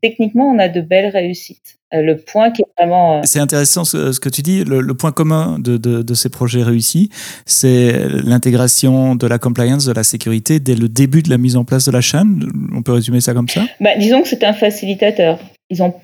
techniquement, 0.02 0.48
on 0.48 0.58
a 0.58 0.68
de 0.68 0.80
belles 0.80 1.08
réussites. 1.08 1.78
Euh, 1.94 2.02
le 2.02 2.16
point 2.16 2.50
qui 2.50 2.62
est 2.62 2.82
vraiment... 2.82 3.22
C'est 3.22 3.38
intéressant 3.38 3.84
ce, 3.84 4.18
que 4.18 4.28
tu 4.28 4.42
dis. 4.42 4.64
Le, 4.64 4.94
point 4.94 5.12
commun 5.12 5.58
de, 5.60 5.76
de, 5.76 6.02
de, 6.02 6.14
ces 6.14 6.30
projets 6.30 6.64
réussis, 6.64 7.10
c'est 7.44 8.08
l'intégration 8.24 9.14
de 9.14 9.26
la 9.26 9.38
compliance, 9.38 9.84
de 9.84 9.92
la 9.92 10.02
sécurité 10.02 10.58
dès 10.58 10.74
le 10.74 10.88
début 10.88 11.22
de 11.22 11.30
la 11.30 11.38
mise 11.38 11.56
en 11.56 11.64
place 11.64 11.86
de 11.86 11.92
la 11.92 12.00
chaîne. 12.00 12.50
On 12.74 12.82
peut 12.82 12.92
résumer 12.92 13.20
ça 13.20 13.34
comme 13.34 13.48
ça? 13.48 13.62
Bah, 13.80 13.96
Disons 13.98 14.22
que 14.22 14.28
c'est 14.28 14.42
un 14.42 14.52
facilitateur. 14.52 15.38
Ils 15.70 15.82
ont 15.82 15.94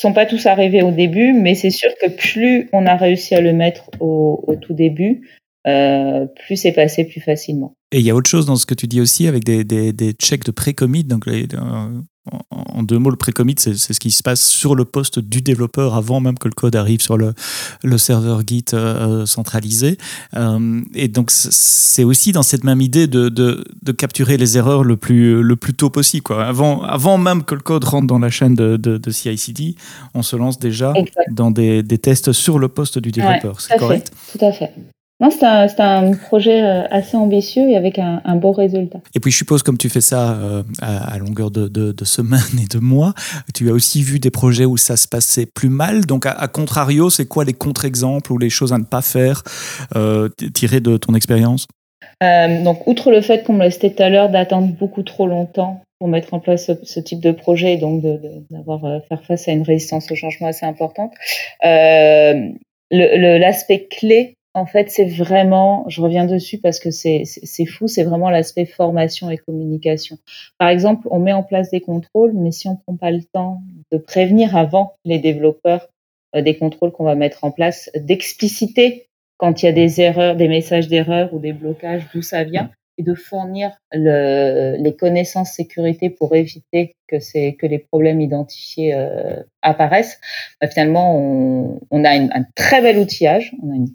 sont 0.00 0.12
pas 0.12 0.26
tous 0.26 0.46
arrivés 0.46 0.82
au 0.82 0.90
début, 0.90 1.32
mais 1.32 1.54
c'est 1.54 1.70
sûr 1.70 1.90
que 2.00 2.08
plus 2.08 2.68
on 2.72 2.86
a 2.86 2.96
réussi 2.96 3.34
à 3.34 3.40
le 3.40 3.52
mettre 3.52 3.90
au, 4.00 4.42
au 4.46 4.54
tout 4.56 4.74
début, 4.74 5.22
euh, 5.68 6.26
plus 6.46 6.56
c'est 6.56 6.72
passé 6.72 7.04
plus 7.04 7.20
facilement. 7.20 7.74
Et 7.92 8.00
il 8.00 8.04
y 8.04 8.10
a 8.10 8.14
autre 8.14 8.28
chose 8.28 8.46
dans 8.46 8.56
ce 8.56 8.66
que 8.66 8.74
tu 8.74 8.86
dis 8.86 9.00
aussi 9.00 9.26
avec 9.26 9.44
des, 9.44 9.64
des, 9.64 9.92
des 9.92 10.12
checks 10.12 10.44
de 10.44 10.50
pré-commit. 10.50 11.04
Donc, 11.04 11.26
les, 11.26 11.46
euh, 11.54 12.00
en 12.50 12.82
deux 12.82 12.98
mots, 12.98 13.10
le 13.10 13.16
pré-commit, 13.16 13.54
c'est 13.58 13.76
ce 13.76 13.98
qui 13.98 14.10
se 14.10 14.22
passe 14.22 14.42
sur 14.44 14.74
le 14.74 14.84
poste 14.84 15.18
du 15.18 15.40
développeur 15.40 15.94
avant 15.94 16.20
même 16.20 16.38
que 16.38 16.48
le 16.48 16.54
code 16.54 16.76
arrive 16.76 17.00
sur 17.00 17.16
le, 17.16 17.34
le 17.82 17.98
serveur 17.98 18.42
Git 18.46 18.66
euh, 18.74 19.24
centralisé. 19.26 19.96
Et 20.94 21.08
donc, 21.08 21.30
c'est 21.30 22.04
aussi 22.04 22.32
dans 22.32 22.42
cette 22.42 22.64
même 22.64 22.80
idée 22.80 23.06
de, 23.06 23.28
de, 23.30 23.64
de, 23.82 23.92
capturer 23.92 24.36
les 24.36 24.58
erreurs 24.58 24.84
le 24.84 24.96
plus, 24.96 25.42
le 25.42 25.56
plus 25.56 25.74
tôt 25.74 25.90
possible. 25.90 26.22
Quoi. 26.22 26.44
Avant, 26.44 26.82
avant 26.82 27.18
même 27.18 27.42
que 27.42 27.54
le 27.54 27.62
code 27.62 27.84
rentre 27.84 28.06
dans 28.06 28.18
la 28.18 28.30
chaîne 28.30 28.54
de, 28.54 28.76
de, 28.76 28.98
de 28.98 29.10
CI/CD, 29.10 29.76
on 30.14 30.22
se 30.22 30.36
lance 30.36 30.58
déjà 30.58 30.92
dans 31.30 31.50
des, 31.50 31.82
des, 31.82 31.98
tests 31.98 32.32
sur 32.32 32.58
le 32.58 32.68
poste 32.68 32.98
du 32.98 33.12
développeur. 33.12 33.60
c'est 33.60 33.78
correct? 33.78 34.12
Tout 34.32 34.44
à 34.44 34.52
fait. 34.52 34.72
Non, 35.20 35.30
c'est 35.30 35.44
un, 35.44 35.66
un, 35.78 36.12
projet 36.12 36.62
euh, 36.62 36.86
assez 36.90 37.16
ambitieux 37.16 37.68
et 37.68 37.76
avec 37.76 37.98
un, 37.98 38.22
un, 38.24 38.36
beau 38.36 38.52
résultat. 38.52 39.00
Et 39.16 39.20
puis 39.20 39.32
je 39.32 39.36
suppose, 39.38 39.64
comme 39.64 39.76
tu 39.76 39.88
fais 39.88 40.00
ça 40.00 40.34
euh, 40.34 40.62
à, 40.80 41.14
à, 41.14 41.18
longueur 41.18 41.50
de, 41.50 41.66
de, 41.66 41.90
de, 41.90 42.04
semaines 42.04 42.60
et 42.62 42.66
de 42.72 42.78
mois, 42.78 43.14
tu 43.52 43.68
as 43.68 43.72
aussi 43.72 44.02
vu 44.02 44.20
des 44.20 44.30
projets 44.30 44.64
où 44.64 44.76
ça 44.76 44.96
se 44.96 45.08
passait 45.08 45.46
plus 45.46 45.70
mal. 45.70 46.06
Donc, 46.06 46.24
à, 46.24 46.30
à 46.30 46.46
contrario, 46.46 47.10
c'est 47.10 47.26
quoi 47.26 47.44
les 47.44 47.52
contre-exemples 47.52 48.32
ou 48.32 48.38
les 48.38 48.48
choses 48.48 48.72
à 48.72 48.78
ne 48.78 48.84
pas 48.84 49.02
faire 49.02 49.42
euh, 49.96 50.28
tirées 50.54 50.80
de 50.80 50.96
ton 50.96 51.14
expérience? 51.14 51.66
Euh, 52.22 52.62
Donc, 52.62 52.86
outre 52.86 53.10
le 53.10 53.20
fait 53.20 53.42
qu'on 53.44 53.54
me 53.54 53.58
l'a 53.58 53.72
cité 53.72 53.92
tout 53.92 54.02
à 54.04 54.10
l'heure 54.10 54.28
d'attendre 54.28 54.68
beaucoup 54.78 55.02
trop 55.02 55.26
longtemps 55.26 55.82
pour 55.98 56.06
mettre 56.06 56.32
en 56.32 56.38
place 56.38 56.66
ce, 56.66 56.72
ce 56.84 57.00
type 57.00 57.18
de 57.20 57.32
projet 57.32 57.74
et 57.74 57.76
donc 57.76 58.04
d'avoir 58.50 58.84
euh, 58.84 59.00
faire 59.08 59.24
face 59.24 59.48
à 59.48 59.52
une 59.52 59.62
résistance 59.62 60.12
au 60.12 60.14
changement 60.14 60.46
assez 60.46 60.64
importante, 60.64 61.10
l'aspect 62.90 63.88
clé 63.90 64.37
en 64.58 64.66
fait, 64.66 64.90
c'est 64.90 65.06
vraiment, 65.06 65.84
je 65.88 66.00
reviens 66.00 66.26
dessus 66.26 66.58
parce 66.58 66.80
que 66.80 66.90
c'est 66.90 67.24
fou, 67.66 67.88
c'est 67.88 68.04
vraiment 68.04 68.30
l'aspect 68.30 68.66
formation 68.66 69.30
et 69.30 69.38
communication. 69.38 70.18
Par 70.58 70.68
exemple, 70.68 71.08
on 71.10 71.18
met 71.18 71.32
en 71.32 71.42
place 71.42 71.70
des 71.70 71.80
contrôles, 71.80 72.32
mais 72.34 72.50
si 72.50 72.68
on 72.68 72.76
prend 72.76 72.96
pas 72.96 73.10
le 73.10 73.22
temps 73.22 73.62
de 73.92 73.98
prévenir 73.98 74.56
avant 74.56 74.94
les 75.04 75.18
développeurs 75.18 75.88
euh, 76.34 76.42
des 76.42 76.56
contrôles 76.56 76.92
qu'on 76.92 77.04
va 77.04 77.14
mettre 77.14 77.44
en 77.44 77.50
place, 77.50 77.90
d'expliciter 77.94 79.08
quand 79.38 79.62
il 79.62 79.66
y 79.66 79.68
a 79.68 79.72
des 79.72 80.00
erreurs, 80.00 80.36
des 80.36 80.48
messages 80.48 80.88
d'erreur 80.88 81.32
ou 81.32 81.38
des 81.38 81.52
blocages, 81.52 82.02
d'où 82.12 82.22
ça 82.22 82.44
vient, 82.44 82.70
et 82.98 83.02
de 83.02 83.14
fournir 83.14 83.70
le, 83.92 84.76
les 84.78 84.94
connaissances 84.96 85.52
sécurité 85.52 86.10
pour 86.10 86.34
éviter 86.34 86.96
que, 87.06 87.16
que 87.52 87.66
les 87.66 87.78
problèmes 87.78 88.20
identifiés 88.20 88.92
euh, 88.94 89.42
apparaissent, 89.62 90.20
bah, 90.60 90.66
finalement, 90.66 91.16
on, 91.16 92.04
a 92.04 92.10
un 92.10 92.44
très 92.56 92.82
bel 92.82 92.98
outillage, 92.98 93.54
on 93.62 93.72
a 93.72 93.76
une 93.76 93.94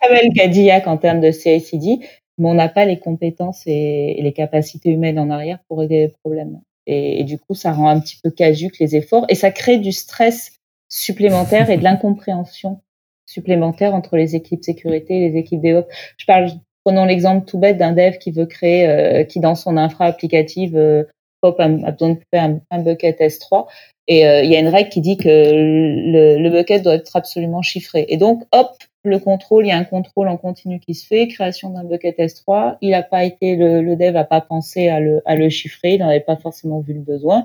très 0.00 0.08
belle 0.14 0.32
Cadillac 0.34 0.86
en 0.86 0.96
termes 0.96 1.20
de 1.20 1.30
CICD, 1.30 2.00
mais 2.38 2.48
on 2.48 2.54
n'a 2.54 2.68
pas 2.68 2.84
les 2.84 2.98
compétences 2.98 3.62
et, 3.66 4.18
les 4.20 4.32
capacités 4.32 4.90
humaines 4.90 5.18
en 5.18 5.30
arrière 5.30 5.58
pour 5.68 5.78
régler 5.78 6.06
les 6.06 6.12
problèmes. 6.22 6.60
Et, 6.86 7.24
du 7.24 7.38
coup, 7.38 7.54
ça 7.54 7.72
rend 7.72 7.88
un 7.88 7.98
petit 7.98 8.16
peu 8.22 8.30
caduque 8.30 8.78
les 8.78 8.94
efforts 8.94 9.26
et 9.28 9.34
ça 9.34 9.50
crée 9.50 9.78
du 9.78 9.90
stress 9.90 10.52
supplémentaire 10.88 11.68
et 11.68 11.78
de 11.78 11.82
l'incompréhension 11.82 12.80
supplémentaire 13.26 13.92
entre 13.92 14.16
les 14.16 14.36
équipes 14.36 14.62
sécurité 14.62 15.16
et 15.16 15.30
les 15.30 15.38
équipes 15.38 15.60
DevOps. 15.60 15.88
Je 16.16 16.26
parle, 16.26 16.48
prenons 16.84 17.04
l'exemple 17.04 17.44
tout 17.44 17.58
bête 17.58 17.76
d'un 17.76 17.92
dev 17.92 18.18
qui 18.18 18.30
veut 18.30 18.46
créer, 18.46 18.86
euh, 18.86 19.24
qui 19.24 19.40
dans 19.40 19.56
son 19.56 19.76
infra 19.76 20.06
applicative 20.06 20.76
euh, 20.76 21.02
Pop 21.40 21.58
a, 21.58 21.68
besoin 21.68 22.10
de 22.10 22.20
faire 22.32 22.56
un, 22.70 22.78
bucket 22.78 23.20
S3 23.20 23.66
et 24.08 24.26
euh, 24.26 24.42
il 24.42 24.50
y 24.50 24.56
a 24.56 24.60
une 24.60 24.68
règle 24.68 24.88
qui 24.88 25.00
dit 25.00 25.16
que 25.16 25.28
le, 25.28 26.38
le, 26.38 26.50
bucket 26.50 26.82
doit 26.82 26.94
être 26.94 27.16
absolument 27.16 27.62
chiffré. 27.62 28.06
Et 28.08 28.16
donc, 28.16 28.44
hop, 28.52 28.76
le 29.08 29.18
contrôle, 29.18 29.66
il 29.66 29.68
y 29.68 29.72
a 29.72 29.78
un 29.78 29.84
contrôle 29.84 30.28
en 30.28 30.36
continu 30.36 30.80
qui 30.80 30.94
se 30.94 31.06
fait, 31.06 31.28
création 31.28 31.70
d'un 31.70 31.84
bucket 31.84 32.18
S3. 32.18 32.76
Il 32.80 32.90
n'a 32.90 33.02
pas 33.02 33.24
été, 33.24 33.56
le, 33.56 33.82
le 33.82 33.96
dev 33.96 34.12
n'a 34.12 34.24
pas 34.24 34.40
pensé 34.40 34.88
à 34.88 35.00
le, 35.00 35.22
à 35.26 35.36
le 35.36 35.48
chiffrer, 35.48 35.94
il 35.94 36.00
n'en 36.00 36.08
avait 36.08 36.20
pas 36.20 36.36
forcément 36.36 36.80
vu 36.80 36.94
le 36.94 37.00
besoin. 37.00 37.44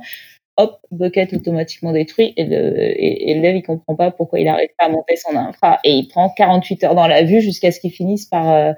hop, 0.57 0.79
bucket 0.91 1.33
automatiquement 1.33 1.91
détruit 1.91 2.33
et 2.37 2.45
le 2.45 2.77
et, 2.77 3.33
l'élève 3.33 3.55
il 3.55 3.63
comprend 3.63 3.95
pas 3.95 4.11
pourquoi 4.11 4.39
il 4.39 4.45
n'arrive 4.45 4.69
pas 4.77 4.85
à 4.85 4.89
monter 4.89 5.15
son 5.15 5.35
infra 5.35 5.79
et 5.83 5.93
il 5.93 6.07
prend 6.07 6.29
48 6.29 6.83
heures 6.83 6.95
dans 6.95 7.07
la 7.07 7.23
vue 7.23 7.41
jusqu'à 7.41 7.71
ce 7.71 7.79
qu'il 7.79 7.91
finisse 7.91 8.25
par 8.25 8.49
euh, 8.51 8.73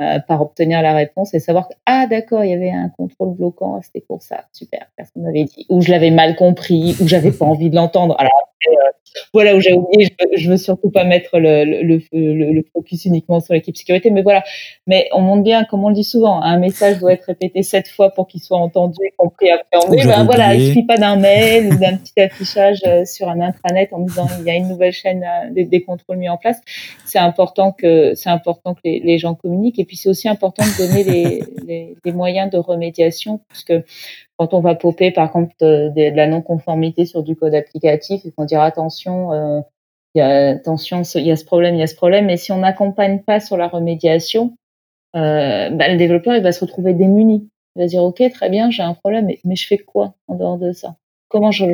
euh, 0.00 0.18
par 0.20 0.40
obtenir 0.40 0.82
la 0.82 0.94
réponse 0.94 1.34
et 1.34 1.40
savoir 1.40 1.68
que 1.68 1.74
ah 1.86 2.06
d'accord 2.08 2.44
il 2.44 2.50
y 2.50 2.54
avait 2.54 2.70
un 2.70 2.88
contrôle 2.88 3.34
bloquant 3.34 3.80
c'était 3.82 4.00
pour 4.00 4.22
ça 4.22 4.44
super 4.52 4.86
personne 4.96 5.22
m'avait 5.22 5.44
dit 5.44 5.66
ou 5.68 5.82
je 5.82 5.90
l'avais 5.90 6.10
mal 6.10 6.36
compris 6.36 6.96
ou 7.00 7.06
j'avais 7.06 7.32
pas 7.32 7.44
envie 7.44 7.70
de 7.70 7.76
l'entendre 7.76 8.16
alors 8.18 8.49
voilà 9.32 9.56
où 9.56 9.60
j'ai 9.60 9.72
oublié. 9.72 10.08
Je, 10.36 10.50
veux 10.50 10.56
surtout 10.56 10.90
pas 10.90 11.04
mettre 11.04 11.38
le, 11.38 11.64
le, 11.64 12.02
le, 12.12 12.64
focus 12.72 13.04
uniquement 13.04 13.40
sur 13.40 13.54
l'équipe 13.54 13.76
sécurité, 13.76 14.10
mais 14.10 14.22
voilà. 14.22 14.42
Mais 14.86 15.08
on 15.12 15.20
montre 15.20 15.42
bien, 15.42 15.64
comme 15.64 15.84
on 15.84 15.88
le 15.88 15.94
dit 15.94 16.04
souvent, 16.04 16.42
un 16.42 16.58
message 16.58 16.98
doit 16.98 17.12
être 17.12 17.24
répété 17.24 17.62
sept 17.62 17.88
fois 17.88 18.10
pour 18.10 18.26
qu'il 18.28 18.40
soit 18.40 18.58
entendu 18.58 18.98
et 19.04 19.12
compris, 19.16 19.50
appréhendé. 19.50 20.04
Ben 20.04 20.24
voilà, 20.24 20.54
il 20.54 20.68
suffit 20.68 20.84
pas 20.84 20.96
d'un 20.96 21.16
mail 21.16 21.72
ou 21.72 21.76
d'un 21.78 21.96
petit 21.96 22.20
affichage 22.20 22.80
euh, 22.86 23.04
sur 23.04 23.28
un 23.28 23.40
intranet 23.40 23.88
en 23.92 24.00
disant 24.00 24.26
il 24.38 24.46
y 24.46 24.50
a 24.50 24.54
une 24.54 24.68
nouvelle 24.68 24.92
chaîne 24.92 25.24
euh, 25.24 25.64
des, 25.64 25.82
contrôles 25.82 26.18
mis 26.18 26.28
en 26.28 26.36
place. 26.36 26.60
C'est 27.06 27.18
important 27.18 27.72
que 27.72 28.14
c'est 28.14 28.30
important 28.30 28.74
que 28.74 28.80
les, 28.84 29.00
les, 29.00 29.18
gens 29.18 29.34
communiquent 29.34 29.78
et 29.78 29.84
puis 29.84 29.96
c'est 29.96 30.08
aussi 30.08 30.28
important 30.28 30.64
de 30.64 30.86
donner 30.86 31.04
les, 31.04 31.42
les, 31.66 31.96
les 32.04 32.12
moyens 32.12 32.50
de 32.50 32.58
remédiation 32.58 33.40
parce 33.48 33.64
que 33.64 33.84
quand 34.40 34.54
on 34.54 34.60
va 34.60 34.74
popper 34.74 35.10
par 35.10 35.30
contre 35.30 35.54
de, 35.60 36.16
la 36.16 36.26
non-conformité 36.26 37.04
sur 37.04 37.22
du 37.22 37.36
code 37.36 37.54
applicatif, 37.54 38.22
il 38.24 38.32
faut 38.32 38.46
dire 38.46 38.62
attention, 38.62 39.34
euh, 39.34 39.60
y 40.14 40.22
a, 40.22 40.52
attention, 40.52 41.02
il 41.02 41.26
y 41.26 41.30
a 41.30 41.36
ce 41.36 41.44
problème, 41.44 41.74
il 41.74 41.80
y 41.80 41.82
a 41.82 41.86
ce 41.86 41.94
problème. 41.94 42.24
Mais 42.24 42.38
si 42.38 42.50
on 42.50 42.56
n'accompagne 42.56 43.18
pas 43.18 43.38
sur 43.38 43.58
la 43.58 43.68
remédiation, 43.68 44.56
euh, 45.14 45.68
bah, 45.68 45.88
le 45.90 45.98
développeur 45.98 46.36
il 46.36 46.42
va 46.42 46.52
se 46.52 46.64
retrouver 46.64 46.94
démuni. 46.94 47.50
Il 47.76 47.82
va 47.82 47.86
dire 47.86 48.02
ok 48.02 48.22
très 48.32 48.48
bien, 48.48 48.70
j'ai 48.70 48.82
un 48.82 48.94
problème, 48.94 49.28
mais, 49.44 49.56
je 49.56 49.66
fais 49.66 49.76
quoi 49.76 50.14
en 50.26 50.36
dehors 50.36 50.56
de 50.56 50.72
ça? 50.72 50.96
Comment 51.28 51.50
je 51.50 51.66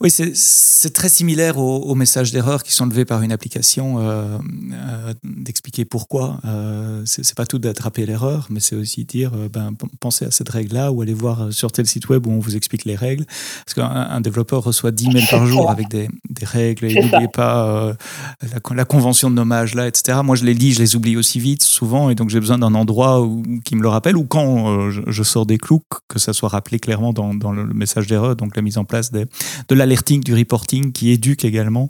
oui, 0.00 0.10
c'est 0.10 0.92
très 0.92 1.08
similaire 1.08 1.58
aux, 1.58 1.94
messages 1.96 2.30
d'erreur 2.30 2.62
qui 2.62 2.72
sont 2.72 2.86
levés 2.86 3.04
par 3.04 3.22
une 3.22 3.32
application, 3.32 3.98
euh, 3.98 4.38
euh, 4.72 5.14
d'expliquer 5.24 5.84
pourquoi. 5.84 6.38
Euh, 6.44 7.02
c'est 7.04 7.34
pas 7.34 7.46
tout 7.46 7.58
d'attraper 7.58 8.06
l'erreur, 8.06 8.46
mais 8.48 8.60
c'est 8.60 8.76
aussi 8.76 9.04
dire, 9.04 9.32
euh, 9.34 9.48
ben, 9.48 9.72
pensez 9.98 10.24
à 10.24 10.30
cette 10.30 10.50
règle-là 10.50 10.92
ou 10.92 11.02
allez 11.02 11.14
voir 11.14 11.52
sur 11.52 11.72
tel 11.72 11.86
site 11.86 12.08
web 12.08 12.28
où 12.28 12.30
on 12.30 12.38
vous 12.38 12.54
explique 12.54 12.84
les 12.84 12.94
règles. 12.94 13.24
Parce 13.66 13.74
qu'un 13.74 14.20
développeur 14.20 14.62
reçoit 14.62 14.92
10 14.92 15.08
mails 15.08 15.26
par 15.28 15.46
jour 15.46 15.68
avec 15.68 15.88
des, 15.88 16.08
des 16.30 16.46
règles 16.46 16.84
et 16.86 16.94
n'oubliez 16.94 17.28
pas 17.28 17.96
la, 18.42 18.74
la, 18.74 18.84
convention 18.84 19.30
de 19.30 19.34
nommage 19.34 19.74
là, 19.74 19.88
etc. 19.88 20.18
Moi, 20.22 20.36
je 20.36 20.44
les 20.44 20.54
lis, 20.54 20.74
je 20.74 20.78
les 20.78 20.94
oublie 20.94 21.16
aussi 21.16 21.40
vite 21.40 21.64
souvent 21.64 22.08
et 22.10 22.14
donc 22.14 22.30
j'ai 22.30 22.40
besoin 22.40 22.58
d'un 22.58 22.74
endroit 22.74 23.22
où, 23.22 23.42
qui 23.64 23.74
me 23.74 23.82
le 23.82 23.88
rappelle 23.88 24.16
ou 24.16 24.24
quand 24.24 24.90
je, 24.90 25.02
je, 25.06 25.22
sors 25.24 25.44
des 25.44 25.58
clous, 25.58 25.82
que 26.08 26.20
ça 26.20 26.32
soit 26.32 26.48
rappelé 26.48 26.78
clairement 26.78 27.12
dans, 27.12 27.34
dans 27.34 27.52
le 27.52 27.64
message 27.74 28.06
d'erreur, 28.06 28.36
donc 28.36 28.54
la 28.54 28.62
mise 28.62 28.78
en 28.78 28.84
place 28.84 29.10
des, 29.10 29.24
de 29.68 29.74
la 29.74 29.87
alerting, 29.88 30.22
du 30.22 30.34
reporting, 30.34 30.92
qui 30.92 31.10
éduque 31.10 31.44
également. 31.44 31.88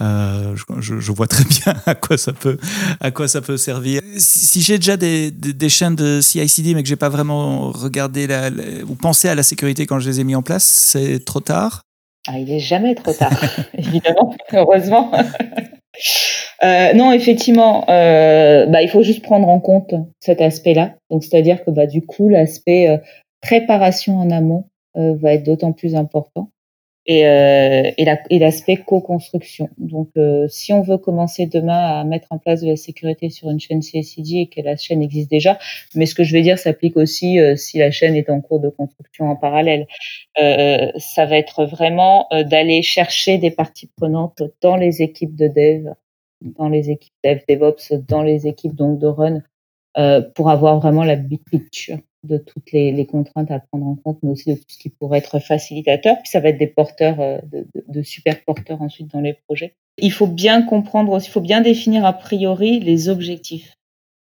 Euh, 0.00 0.54
je, 0.78 1.12
vois 1.12 1.26
très 1.26 1.44
bien 1.44 1.74
à 1.86 1.94
quoi 1.94 2.16
ça 2.16 2.32
peut, 2.32 2.58
à 3.00 3.10
quoi 3.10 3.28
ça 3.28 3.40
peut 3.40 3.56
servir. 3.56 4.00
Si, 4.16 4.62
j'ai 4.62 4.78
déjà 4.78 4.96
des, 4.96 5.30
des, 5.30 5.68
chaînes 5.68 5.96
de 5.96 6.20
CI/CD, 6.20 6.74
mais 6.74 6.82
que 6.82 6.88
j'ai 6.88 6.96
pas 6.96 7.08
vraiment 7.08 7.70
regardé 7.70 8.26
la, 8.26 8.50
ou 8.88 8.94
pensé 8.94 9.28
à 9.28 9.34
la 9.34 9.42
sécurité 9.42 9.86
quand 9.86 9.98
je 9.98 10.08
les 10.08 10.20
ai 10.20 10.24
mis 10.24 10.34
en 10.34 10.42
place, 10.42 10.64
c'est 10.64 11.24
trop 11.24 11.40
tard. 11.40 11.82
Ah, 12.28 12.38
il 12.38 12.50
est 12.50 12.60
jamais 12.60 12.94
trop 12.94 13.12
tard, 13.12 13.38
évidemment, 13.74 14.34
heureusement. 14.52 15.12
Euh, 16.62 16.92
non, 16.92 17.10
effectivement, 17.10 17.88
euh, 17.88 18.66
bah, 18.66 18.82
il 18.82 18.90
faut 18.90 19.02
juste 19.02 19.22
prendre 19.22 19.48
en 19.48 19.60
compte 19.60 19.94
cet 20.20 20.42
aspect-là. 20.42 20.94
Donc, 21.10 21.24
c'est-à-dire 21.24 21.64
que 21.64 21.70
bah, 21.70 21.86
du 21.86 22.02
coup, 22.02 22.28
l'aspect 22.28 23.00
préparation 23.40 24.18
en 24.18 24.30
amont 24.30 24.66
va 24.94 25.32
être 25.32 25.42
d'autant 25.42 25.72
plus 25.72 25.94
important 25.94 26.50
et, 27.10 27.26
euh, 27.26 27.90
et 27.98 28.38
l'aspect 28.38 28.76
co-construction. 28.76 29.68
Donc, 29.78 30.10
euh, 30.16 30.46
si 30.46 30.72
on 30.72 30.80
veut 30.80 30.96
commencer 30.96 31.46
demain 31.46 31.98
à 31.98 32.04
mettre 32.04 32.28
en 32.30 32.38
place 32.38 32.60
de 32.60 32.68
la 32.68 32.76
sécurité 32.76 33.30
sur 33.30 33.50
une 33.50 33.58
chaîne 33.58 33.80
CSID 33.80 34.36
et 34.36 34.46
que 34.46 34.60
la 34.60 34.76
chaîne 34.76 35.02
existe 35.02 35.28
déjà, 35.28 35.58
mais 35.96 36.06
ce 36.06 36.14
que 36.14 36.22
je 36.22 36.32
vais 36.32 36.42
dire 36.42 36.56
s'applique 36.56 36.96
aussi 36.96 37.40
euh, 37.40 37.56
si 37.56 37.78
la 37.78 37.90
chaîne 37.90 38.14
est 38.14 38.30
en 38.30 38.40
cours 38.40 38.60
de 38.60 38.68
construction 38.68 39.28
en 39.28 39.34
parallèle. 39.34 39.88
Euh, 40.40 40.92
ça 40.98 41.26
va 41.26 41.36
être 41.36 41.64
vraiment 41.64 42.28
euh, 42.32 42.44
d'aller 42.44 42.80
chercher 42.82 43.38
des 43.38 43.50
parties 43.50 43.90
prenantes 43.96 44.44
dans 44.60 44.76
les 44.76 45.02
équipes 45.02 45.34
de 45.34 45.48
dev, 45.48 45.92
dans 46.42 46.68
les 46.68 46.90
équipes 46.90 47.14
dev 47.24 47.40
DevOps, 47.48 47.92
dans 48.06 48.22
les 48.22 48.46
équipes 48.46 48.76
donc 48.76 49.00
de 49.00 49.08
run, 49.08 49.42
pour 50.36 50.48
avoir 50.48 50.78
vraiment 50.78 51.02
la 51.02 51.16
big 51.16 51.40
picture 51.50 51.98
de 52.24 52.38
toutes 52.38 52.72
les, 52.72 52.92
les, 52.92 53.06
contraintes 53.06 53.50
à 53.50 53.60
prendre 53.60 53.86
en 53.86 53.96
compte, 53.96 54.18
mais 54.22 54.30
aussi 54.30 54.50
de 54.50 54.56
tout 54.56 54.64
ce 54.68 54.78
qui 54.78 54.90
pourrait 54.90 55.18
être 55.18 55.38
facilitateur. 55.38 56.16
Puis 56.18 56.30
ça 56.30 56.40
va 56.40 56.50
être 56.50 56.58
des 56.58 56.66
porteurs, 56.66 57.20
euh, 57.20 57.38
de, 57.50 57.66
de, 57.74 57.84
de, 57.88 58.02
super 58.02 58.44
porteurs 58.44 58.82
ensuite 58.82 59.10
dans 59.12 59.20
les 59.20 59.34
projets. 59.46 59.74
Il 59.98 60.12
faut 60.12 60.26
bien 60.26 60.62
comprendre, 60.62 61.18
il 61.22 61.30
faut 61.30 61.40
bien 61.40 61.60
définir 61.60 62.04
a 62.04 62.12
priori 62.12 62.80
les 62.80 63.08
objectifs. 63.08 63.74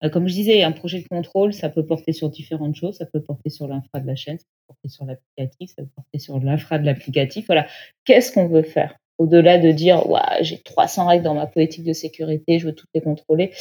Euh, 0.05 0.09
comme 0.09 0.29
je 0.29 0.35
disais, 0.35 0.63
un 0.63 0.73
projet 0.73 1.01
de 1.01 1.09
contrôle, 1.09 1.53
ça 1.53 1.69
peut 1.69 1.87
porter 1.87 2.13
sur 2.13 2.29
différentes 2.29 2.75
choses. 2.75 2.97
Ça 2.97 3.07
peut 3.07 3.23
porter 3.23 3.51
sur 3.51 3.69
l'infra 3.69 4.01
de 4.01 4.07
la 4.07 4.17
chaîne, 4.17 4.39
ça 4.39 4.45
peut 4.45 4.75
porter 4.75 4.89
sur 4.89 5.05
l'applicatif, 5.05 5.71
ça 5.77 5.83
peut 5.83 5.91
porter 5.95 6.19
sur 6.19 6.39
l'infra 6.41 6.79
de 6.79 6.87
l'applicatif. 6.87 7.47
Voilà. 7.47 7.67
Qu'est-ce 8.05 8.33
qu'on 8.33 8.49
veut 8.49 8.63
faire? 8.63 8.97
Au-delà 9.19 9.59
de 9.59 9.71
dire, 9.71 10.09
ouais, 10.11 10.21
j'ai 10.41 10.59
300 10.59 11.07
règles 11.07 11.25
dans 11.25 11.35
ma 11.35 11.47
politique 11.47 11.85
de 11.85 11.93
sécurité, 11.93 12.59
je 12.59 12.67
veux 12.67 12.75
toutes 12.75 12.89
les 12.95 13.01
contrôler. 13.01 13.53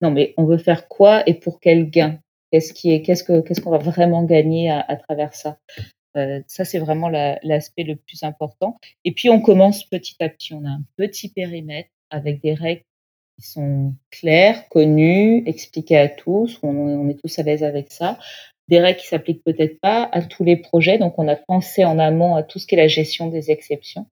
Non, 0.00 0.10
mais 0.10 0.34
on 0.36 0.44
veut 0.44 0.58
faire 0.58 0.88
quoi 0.88 1.22
et 1.28 1.34
pour 1.34 1.60
quel 1.60 1.88
gain? 1.88 2.18
Qu'est-ce 2.50 2.72
qui 2.72 2.92
est, 2.92 3.02
qu'est-ce 3.02 3.24
que, 3.24 3.40
qu'est-ce 3.40 3.60
qu'on 3.60 3.70
va 3.70 3.78
vraiment 3.78 4.22
gagner 4.22 4.70
à, 4.70 4.80
à 4.80 4.96
travers 4.96 5.34
ça 5.34 5.58
euh, 6.16 6.40
Ça, 6.46 6.64
c'est 6.64 6.78
vraiment 6.78 7.08
l'aspect 7.08 7.84
le 7.84 7.96
plus 7.96 8.22
important. 8.22 8.78
Et 9.04 9.12
puis, 9.12 9.28
on 9.28 9.40
commence 9.40 9.84
petit 9.84 10.16
à 10.20 10.28
petit. 10.28 10.54
On 10.54 10.64
a 10.64 10.70
un 10.70 10.82
petit 10.96 11.28
périmètre 11.28 11.90
avec 12.10 12.40
des 12.42 12.54
règles 12.54 12.82
qui 13.38 13.48
sont 13.48 13.94
claires, 14.10 14.68
connues, 14.68 15.42
expliquées 15.46 15.98
à 15.98 16.08
tous. 16.08 16.60
On, 16.62 16.68
on 16.68 17.08
est 17.08 17.20
tous 17.20 17.38
à 17.38 17.42
l'aise 17.42 17.64
avec 17.64 17.90
ça. 17.90 18.18
Des 18.68 18.80
règles 18.80 19.00
qui 19.00 19.08
s'appliquent 19.08 19.44
peut-être 19.44 19.80
pas 19.80 20.08
à 20.12 20.22
tous 20.22 20.44
les 20.44 20.56
projets. 20.56 20.98
Donc, 20.98 21.18
on 21.18 21.28
a 21.28 21.36
pensé 21.36 21.84
en 21.84 21.98
amont 21.98 22.36
à 22.36 22.42
tout 22.42 22.58
ce 22.58 22.66
qui 22.66 22.76
est 22.76 22.78
la 22.78 22.88
gestion 22.88 23.28
des 23.28 23.50
exceptions 23.50 24.06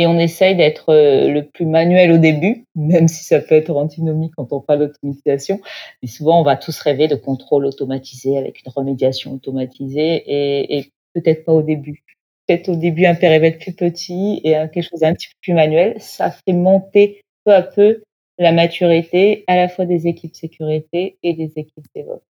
et 0.00 0.06
on 0.06 0.18
essaye 0.18 0.56
d'être 0.56 0.88
euh, 0.88 1.28
le 1.28 1.46
plus 1.46 1.66
manuel 1.66 2.10
au 2.10 2.16
début, 2.16 2.64
même 2.74 3.06
si 3.06 3.22
ça 3.22 3.38
peut 3.38 3.54
être 3.54 3.68
antinomique 3.68 4.32
quand 4.34 4.50
on 4.50 4.60
parle 4.60 4.78
d'automatisation. 4.78 5.60
Mais 6.02 6.08
souvent, 6.08 6.40
on 6.40 6.42
va 6.42 6.56
tous 6.56 6.80
rêver 6.80 7.06
de 7.06 7.16
contrôle 7.16 7.66
automatisé 7.66 8.38
avec 8.38 8.62
une 8.64 8.72
remédiation 8.74 9.34
automatisée 9.34 10.24
et, 10.26 10.90
peut-être 11.12 11.44
pas 11.44 11.52
au 11.52 11.60
début. 11.60 12.02
Peut-être 12.46 12.70
au 12.70 12.76
début 12.76 13.04
un 13.04 13.14
périmètre 13.14 13.58
plus 13.58 13.74
petit 13.74 14.40
et 14.42 14.52
quelque 14.72 14.82
chose 14.82 15.00
d'un 15.00 15.12
petit 15.12 15.28
peu 15.28 15.34
plus 15.42 15.52
manuel. 15.52 15.96
Ça 15.98 16.30
fait 16.30 16.54
monter 16.54 17.20
peu 17.44 17.52
à 17.52 17.62
peu 17.62 18.02
la 18.38 18.52
maturité 18.52 19.44
à 19.48 19.56
la 19.56 19.68
fois 19.68 19.84
des 19.84 20.06
équipes 20.06 20.34
sécurité 20.34 21.18
et 21.22 21.34
des 21.34 21.52
équipes 21.56 21.84
DevOps. 21.94 22.29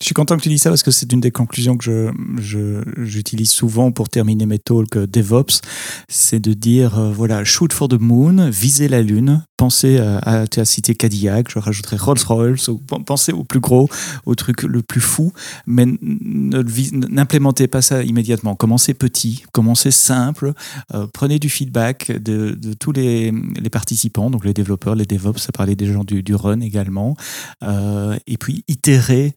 Je 0.00 0.06
suis 0.06 0.14
content 0.14 0.36
que 0.36 0.42
tu 0.42 0.48
dis 0.48 0.58
ça 0.58 0.70
parce 0.70 0.82
que 0.82 0.90
c'est 0.90 1.12
une 1.12 1.20
des 1.20 1.30
conclusions 1.30 1.76
que 1.76 2.12
je, 2.38 2.82
j'utilise 3.04 3.50
souvent 3.50 3.92
pour 3.92 4.08
terminer 4.08 4.44
mes 4.44 4.58
talks 4.58 4.98
DevOps. 4.98 5.60
C'est 6.08 6.40
de 6.40 6.52
dire, 6.52 6.98
euh, 6.98 7.12
voilà, 7.12 7.44
shoot 7.44 7.72
for 7.72 7.88
the 7.88 8.00
moon, 8.00 8.50
visez 8.50 8.88
la 8.88 9.02
lune, 9.02 9.44
pensez 9.56 9.98
à, 9.98 10.44
as 10.56 10.64
cité 10.64 10.94
Cadillac, 10.94 11.48
je 11.50 11.58
rajouterai 11.58 11.96
Rolls-Royce, 11.96 12.70
pensez 13.06 13.32
au 13.32 13.44
plus 13.44 13.60
gros, 13.60 13.88
au 14.26 14.34
truc 14.34 14.64
le 14.64 14.82
plus 14.82 15.00
fou, 15.00 15.32
mais 15.66 15.86
n'implémentez 16.02 17.68
pas 17.68 17.80
ça 17.80 18.02
immédiatement. 18.02 18.56
Commencez 18.56 18.94
petit, 18.94 19.44
commencez 19.52 19.92
simple, 19.92 20.52
euh, 20.92 21.06
prenez 21.14 21.38
du 21.38 21.48
feedback 21.48 22.10
de, 22.10 22.58
tous 22.78 22.92
les, 22.92 23.30
les, 23.30 23.70
participants, 23.70 24.28
donc 24.28 24.44
les 24.44 24.54
développeurs, 24.54 24.96
les 24.96 25.06
DevOps, 25.06 25.38
ça 25.38 25.52
parlait 25.52 25.76
des 25.76 25.86
gens 25.86 26.04
du, 26.04 26.34
run 26.34 26.60
également, 26.60 27.16
euh, 27.62 28.18
et 28.26 28.36
puis 28.36 28.64
itérez 28.66 29.34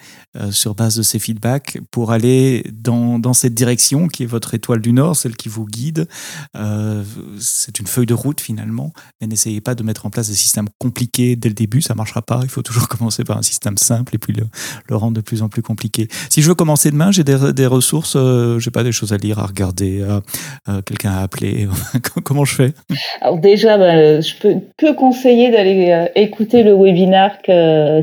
sur 0.51 0.75
base 0.75 0.95
de 0.95 1.01
ces 1.01 1.19
feedbacks 1.19 1.79
pour 1.91 2.11
aller 2.11 2.63
dans, 2.71 3.19
dans, 3.19 3.33
cette 3.33 3.53
direction 3.53 4.07
qui 4.07 4.23
est 4.23 4.27
votre 4.27 4.53
étoile 4.53 4.81
du 4.81 4.93
Nord, 4.93 5.15
celle 5.15 5.35
qui 5.35 5.49
vous 5.49 5.65
guide. 5.65 6.07
Euh, 6.55 7.03
c'est 7.39 7.79
une 7.79 7.87
feuille 7.87 8.05
de 8.05 8.13
route 8.13 8.41
finalement, 8.41 8.93
mais 9.19 9.27
n'essayez 9.27 9.61
pas 9.61 9.75
de 9.75 9.83
mettre 9.83 10.05
en 10.05 10.09
place 10.09 10.29
des 10.29 10.35
systèmes 10.35 10.67
compliqués 10.79 11.35
dès 11.35 11.49
le 11.49 11.55
début, 11.55 11.81
ça 11.81 11.95
marchera 11.95 12.21
pas. 12.21 12.39
Il 12.43 12.49
faut 12.49 12.61
toujours 12.61 12.87
commencer 12.87 13.23
par 13.23 13.37
un 13.37 13.41
système 13.41 13.77
simple 13.77 14.15
et 14.15 14.17
puis 14.17 14.33
le, 14.33 14.45
le 14.89 14.95
rendre 14.95 15.15
de 15.15 15.21
plus 15.21 15.41
en 15.41 15.49
plus 15.49 15.61
compliqué. 15.61 16.07
Si 16.29 16.41
je 16.41 16.47
veux 16.47 16.55
commencer 16.55 16.91
demain, 16.91 17.11
j'ai 17.11 17.23
des, 17.23 17.53
des, 17.53 17.67
ressources, 17.67 18.15
euh, 18.15 18.59
j'ai 18.59 18.71
pas 18.71 18.83
des 18.83 18.91
choses 18.91 19.13
à 19.13 19.17
lire, 19.17 19.39
à 19.39 19.45
regarder, 19.45 20.01
euh, 20.01 20.81
quelqu'un 20.81 21.11
à 21.11 21.21
appeler. 21.23 21.67
Comment 22.23 22.45
je 22.45 22.55
fais? 22.55 22.73
Alors 23.21 23.39
déjà, 23.39 23.77
bah, 23.77 24.21
je 24.21 24.33
peux 24.41 24.55
que 24.77 24.93
conseiller 24.93 25.51
d'aller 25.51 26.07
écouter 26.15 26.63
le 26.63 26.73
webinaire 26.73 27.37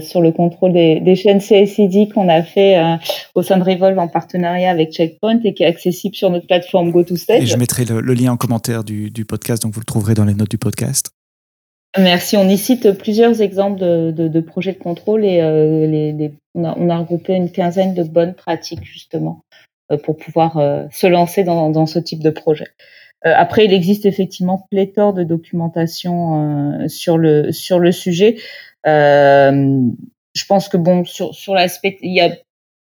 sur 0.02 0.20
le 0.20 0.32
contrôle 0.32 0.72
des, 0.72 1.00
des 1.00 1.16
chaînes 1.16 1.40
CICD 1.40 2.08
qu'on 2.08 2.28
a 2.28 2.33
fait 2.42 2.78
euh, 2.78 2.96
au 3.34 3.42
sein 3.42 3.58
de 3.58 3.64
Revolve 3.64 3.98
en 3.98 4.08
partenariat 4.08 4.70
avec 4.70 4.92
Checkpoint 4.92 5.40
et 5.44 5.54
qui 5.54 5.62
est 5.62 5.66
accessible 5.66 6.14
sur 6.14 6.30
notre 6.30 6.46
plateforme 6.46 6.90
GoToStage. 6.90 7.42
Et 7.42 7.46
je 7.46 7.56
mettrai 7.56 7.84
le, 7.84 8.00
lien 8.14 8.32
en 8.32 8.36
commentaire 8.36 8.84
du, 8.84 9.10
podcast, 9.26 9.62
donc 9.62 9.74
vous 9.74 9.80
le 9.80 9.86
trouverez 9.86 10.14
dans 10.14 10.24
les 10.24 10.34
notes 10.34 10.50
du 10.50 10.58
podcast. 10.58 11.10
Merci. 11.96 12.36
On 12.36 12.48
y 12.48 12.58
cite 12.58 12.92
plusieurs 12.98 13.40
exemples 13.40 13.78
de, 13.78 14.40
projets 14.40 14.72
de 14.72 14.78
contrôle 14.78 15.24
et 15.24 15.40
euh, 15.40 15.86
les, 15.86 16.32
on, 16.54 16.64
a, 16.64 16.74
on, 16.76 16.90
a, 16.90 16.98
regroupé 16.98 17.34
une 17.34 17.50
quinzaine 17.50 17.94
de 17.94 18.02
bonnes 18.02 18.34
pratiques 18.34 18.84
justement 18.84 19.44
pour 20.02 20.16
pouvoir 20.16 20.58
se 20.90 21.06
lancer 21.06 21.44
dans, 21.44 21.70
dans, 21.70 21.86
ce 21.86 21.98
type 21.98 22.22
de 22.22 22.30
projet. 22.30 22.66
après, 23.22 23.66
il 23.66 23.72
existe 23.72 24.06
effectivement 24.06 24.66
pléthore 24.70 25.12
de 25.12 25.22
documentation 25.22 26.88
sur 26.88 27.18
le 27.18 27.52
sur 27.52 27.78
le 27.78 27.92
sujet. 27.92 28.36
Je 30.34 30.44
pense 30.46 30.68
que 30.68 30.76
bon 30.76 31.04
sur 31.04 31.34
sur 31.34 31.54
l'aspect, 31.54 31.96
il 32.02 32.14
y 32.14 32.20
a 32.20 32.30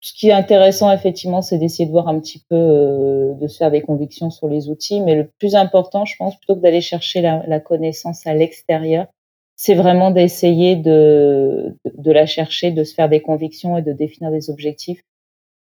ce 0.03 0.11
qui 0.11 0.27
est 0.27 0.33
intéressant, 0.33 0.91
effectivement, 0.91 1.41
c'est 1.41 1.57
d'essayer 1.57 1.85
de 1.85 1.91
voir 1.91 2.09
un 2.09 2.19
petit 2.19 2.43
peu, 2.49 2.55
euh, 2.57 3.33
de 3.35 3.47
se 3.47 3.57
faire 3.57 3.71
des 3.71 3.81
convictions 3.81 4.29
sur 4.31 4.49
les 4.49 4.67
outils. 4.67 4.99
Mais 4.99 5.15
le 5.15 5.29
plus 5.39 5.55
important, 5.55 6.03
je 6.03 6.17
pense, 6.17 6.35
plutôt 6.35 6.57
que 6.57 6.59
d'aller 6.59 6.81
chercher 6.81 7.21
la, 7.21 7.41
la, 7.47 7.61
connaissance 7.61 8.27
à 8.27 8.33
l'extérieur, 8.33 9.07
c'est 9.55 9.75
vraiment 9.75 10.11
d'essayer 10.11 10.75
de, 10.75 11.73
de, 11.85 12.11
la 12.11 12.25
chercher, 12.25 12.71
de 12.71 12.83
se 12.83 12.93
faire 12.93 13.07
des 13.07 13.21
convictions 13.21 13.77
et 13.77 13.81
de 13.81 13.93
définir 13.93 14.29
des 14.29 14.49
objectifs 14.49 14.99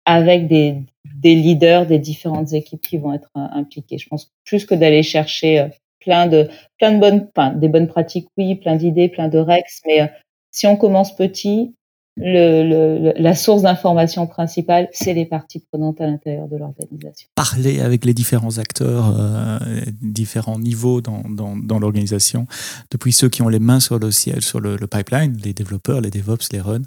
avec 0.06 0.48
des, 0.48 0.84
des 1.16 1.34
leaders 1.34 1.88
des 1.88 1.98
différentes 1.98 2.54
équipes 2.54 2.82
qui 2.82 3.00
vont 3.00 3.14
être 3.14 3.32
euh, 3.38 3.48
impliquées. 3.54 3.98
Je 3.98 4.08
pense 4.08 4.32
plus 4.46 4.66
que 4.66 4.76
d'aller 4.76 5.02
chercher 5.02 5.62
euh, 5.62 5.68
plein 6.00 6.28
de, 6.28 6.48
plein 6.78 6.92
de 6.92 7.00
bonnes, 7.00 7.28
enfin, 7.36 7.54
des 7.54 7.70
bonnes 7.70 7.88
pratiques, 7.88 8.28
oui, 8.38 8.54
plein 8.54 8.76
d'idées, 8.76 9.10
plein 9.10 9.30
de 9.30 9.40
rex, 9.40 9.82
mais 9.88 10.12
si 10.52 10.68
on 10.68 10.78
commence 10.78 11.16
petit, 11.16 11.74
le, 12.18 12.64
le, 12.64 13.14
la 13.16 13.36
source 13.36 13.62
d'information 13.62 14.26
principale, 14.26 14.90
c'est 14.92 15.14
les 15.14 15.26
parties 15.26 15.64
prenantes 15.72 16.02
à 16.02 16.08
l'intérieur 16.08 16.48
de 16.48 16.58
l'organisation. 16.58 17.30
Parler 17.36 17.80
avec 17.80 18.06
les 18.06 18.14
différents 18.14 18.58
acteurs, 18.58 19.16
euh, 19.20 19.60
différents 20.02 20.58
niveaux 20.58 21.00
dans, 21.02 21.24
dans, 21.30 21.56
dans 21.56 21.78
l'organisation, 21.78 22.48
depuis 22.90 23.14
ceux 23.14 23.30
qui 23.30 23.44
ont 23.44 23.50
les 23.50 23.60
mains 23.60 23.80
sur 23.80 24.00
le 24.00 24.10
ciel, 24.12 24.42
sur 24.42 24.60
le, 24.60 24.78
le, 24.78 24.88
pipeline, 24.88 25.38
les 25.44 25.54
développeurs, 25.54 26.02
les 26.02 26.10
DevOps, 26.10 26.52
les 26.52 26.60
runs, 26.60 26.82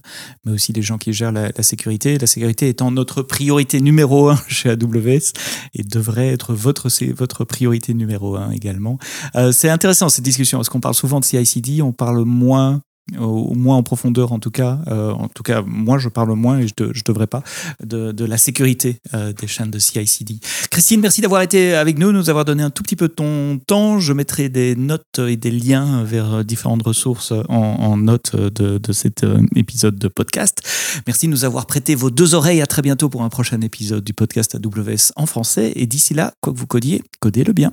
mais 0.44 0.52
aussi 0.52 0.72
les 0.72 0.82
gens 0.82 0.98
qui 0.98 1.12
gèrent 1.12 1.32
la, 1.32 1.50
la, 1.56 1.62
sécurité. 1.62 2.18
La 2.18 2.26
sécurité 2.26 2.68
étant 2.68 2.90
notre 2.90 3.22
priorité 3.22 3.80
numéro 3.80 4.30
un 4.30 4.38
chez 4.48 4.70
AWS 4.70 5.32
et 5.74 5.84
devrait 5.84 6.28
être 6.28 6.54
votre, 6.54 6.88
votre 7.12 7.44
priorité 7.44 7.94
numéro 7.94 8.36
un 8.36 8.50
également. 8.50 8.98
Euh, 9.36 9.52
c'est 9.52 9.70
intéressant 9.70 10.08
cette 10.08 10.24
discussion 10.24 10.58
parce 10.58 10.68
qu'on 10.68 10.80
parle 10.80 10.94
souvent 10.94 11.20
de 11.20 11.24
CI/CD, 11.24 11.82
on 11.82 11.92
parle 11.92 12.24
moins 12.24 12.82
au 13.18 13.54
moins 13.54 13.76
en 13.76 13.82
profondeur 13.82 14.32
en 14.32 14.38
tout 14.38 14.50
cas. 14.50 14.80
Euh, 14.88 15.12
en 15.12 15.28
tout 15.28 15.42
cas, 15.42 15.62
moi 15.66 15.98
je 15.98 16.08
parle 16.08 16.32
moins 16.34 16.58
et 16.58 16.68
je 16.68 16.74
ne 16.84 17.02
devrais 17.04 17.26
pas 17.26 17.42
de, 17.84 18.24
la 18.24 18.38
sécurité 18.38 19.00
euh, 19.14 19.32
des 19.32 19.46
chaînes 19.46 19.70
de 19.70 19.78
CI/CD. 19.78 20.38
Christine, 20.70 21.00
merci 21.00 21.20
d'avoir 21.20 21.42
été 21.42 21.74
avec 21.74 21.98
nous, 21.98 22.12
nous 22.12 22.30
avoir 22.30 22.44
donné 22.44 22.62
un 22.62 22.70
tout 22.70 22.82
petit 22.82 22.96
peu 22.96 23.08
ton 23.08 23.58
temps. 23.66 23.98
Je 23.98 24.12
mettrai 24.12 24.48
des 24.48 24.76
notes 24.76 25.18
et 25.18 25.36
des 25.36 25.50
liens 25.50 26.04
vers 26.04 26.44
différentes 26.44 26.82
ressources 26.82 27.32
en, 27.48 27.56
en 27.56 27.96
notes 27.96 28.36
de, 28.36 28.92
cet 28.92 29.24
euh, 29.24 29.40
épisode 29.56 29.98
de 29.98 30.08
podcast. 30.08 30.60
Merci 31.06 31.26
de 31.26 31.30
nous 31.30 31.44
avoir 31.44 31.66
prêté 31.66 31.94
vos 31.94 32.10
deux 32.10 32.34
oreilles. 32.34 32.60
À 32.60 32.66
très 32.66 32.82
bientôt 32.82 33.08
pour 33.08 33.22
un 33.22 33.28
prochain 33.28 33.60
épisode 33.60 34.04
du 34.04 34.12
podcast 34.12 34.54
AWS 34.54 35.12
en 35.16 35.26
français. 35.26 35.72
Et 35.76 35.86
d'ici 35.86 36.14
là, 36.14 36.32
quoi 36.40 36.52
que 36.52 36.58
vous 36.58 36.66
codiez, 36.66 37.02
codez-le 37.20 37.52
bien. 37.52 37.72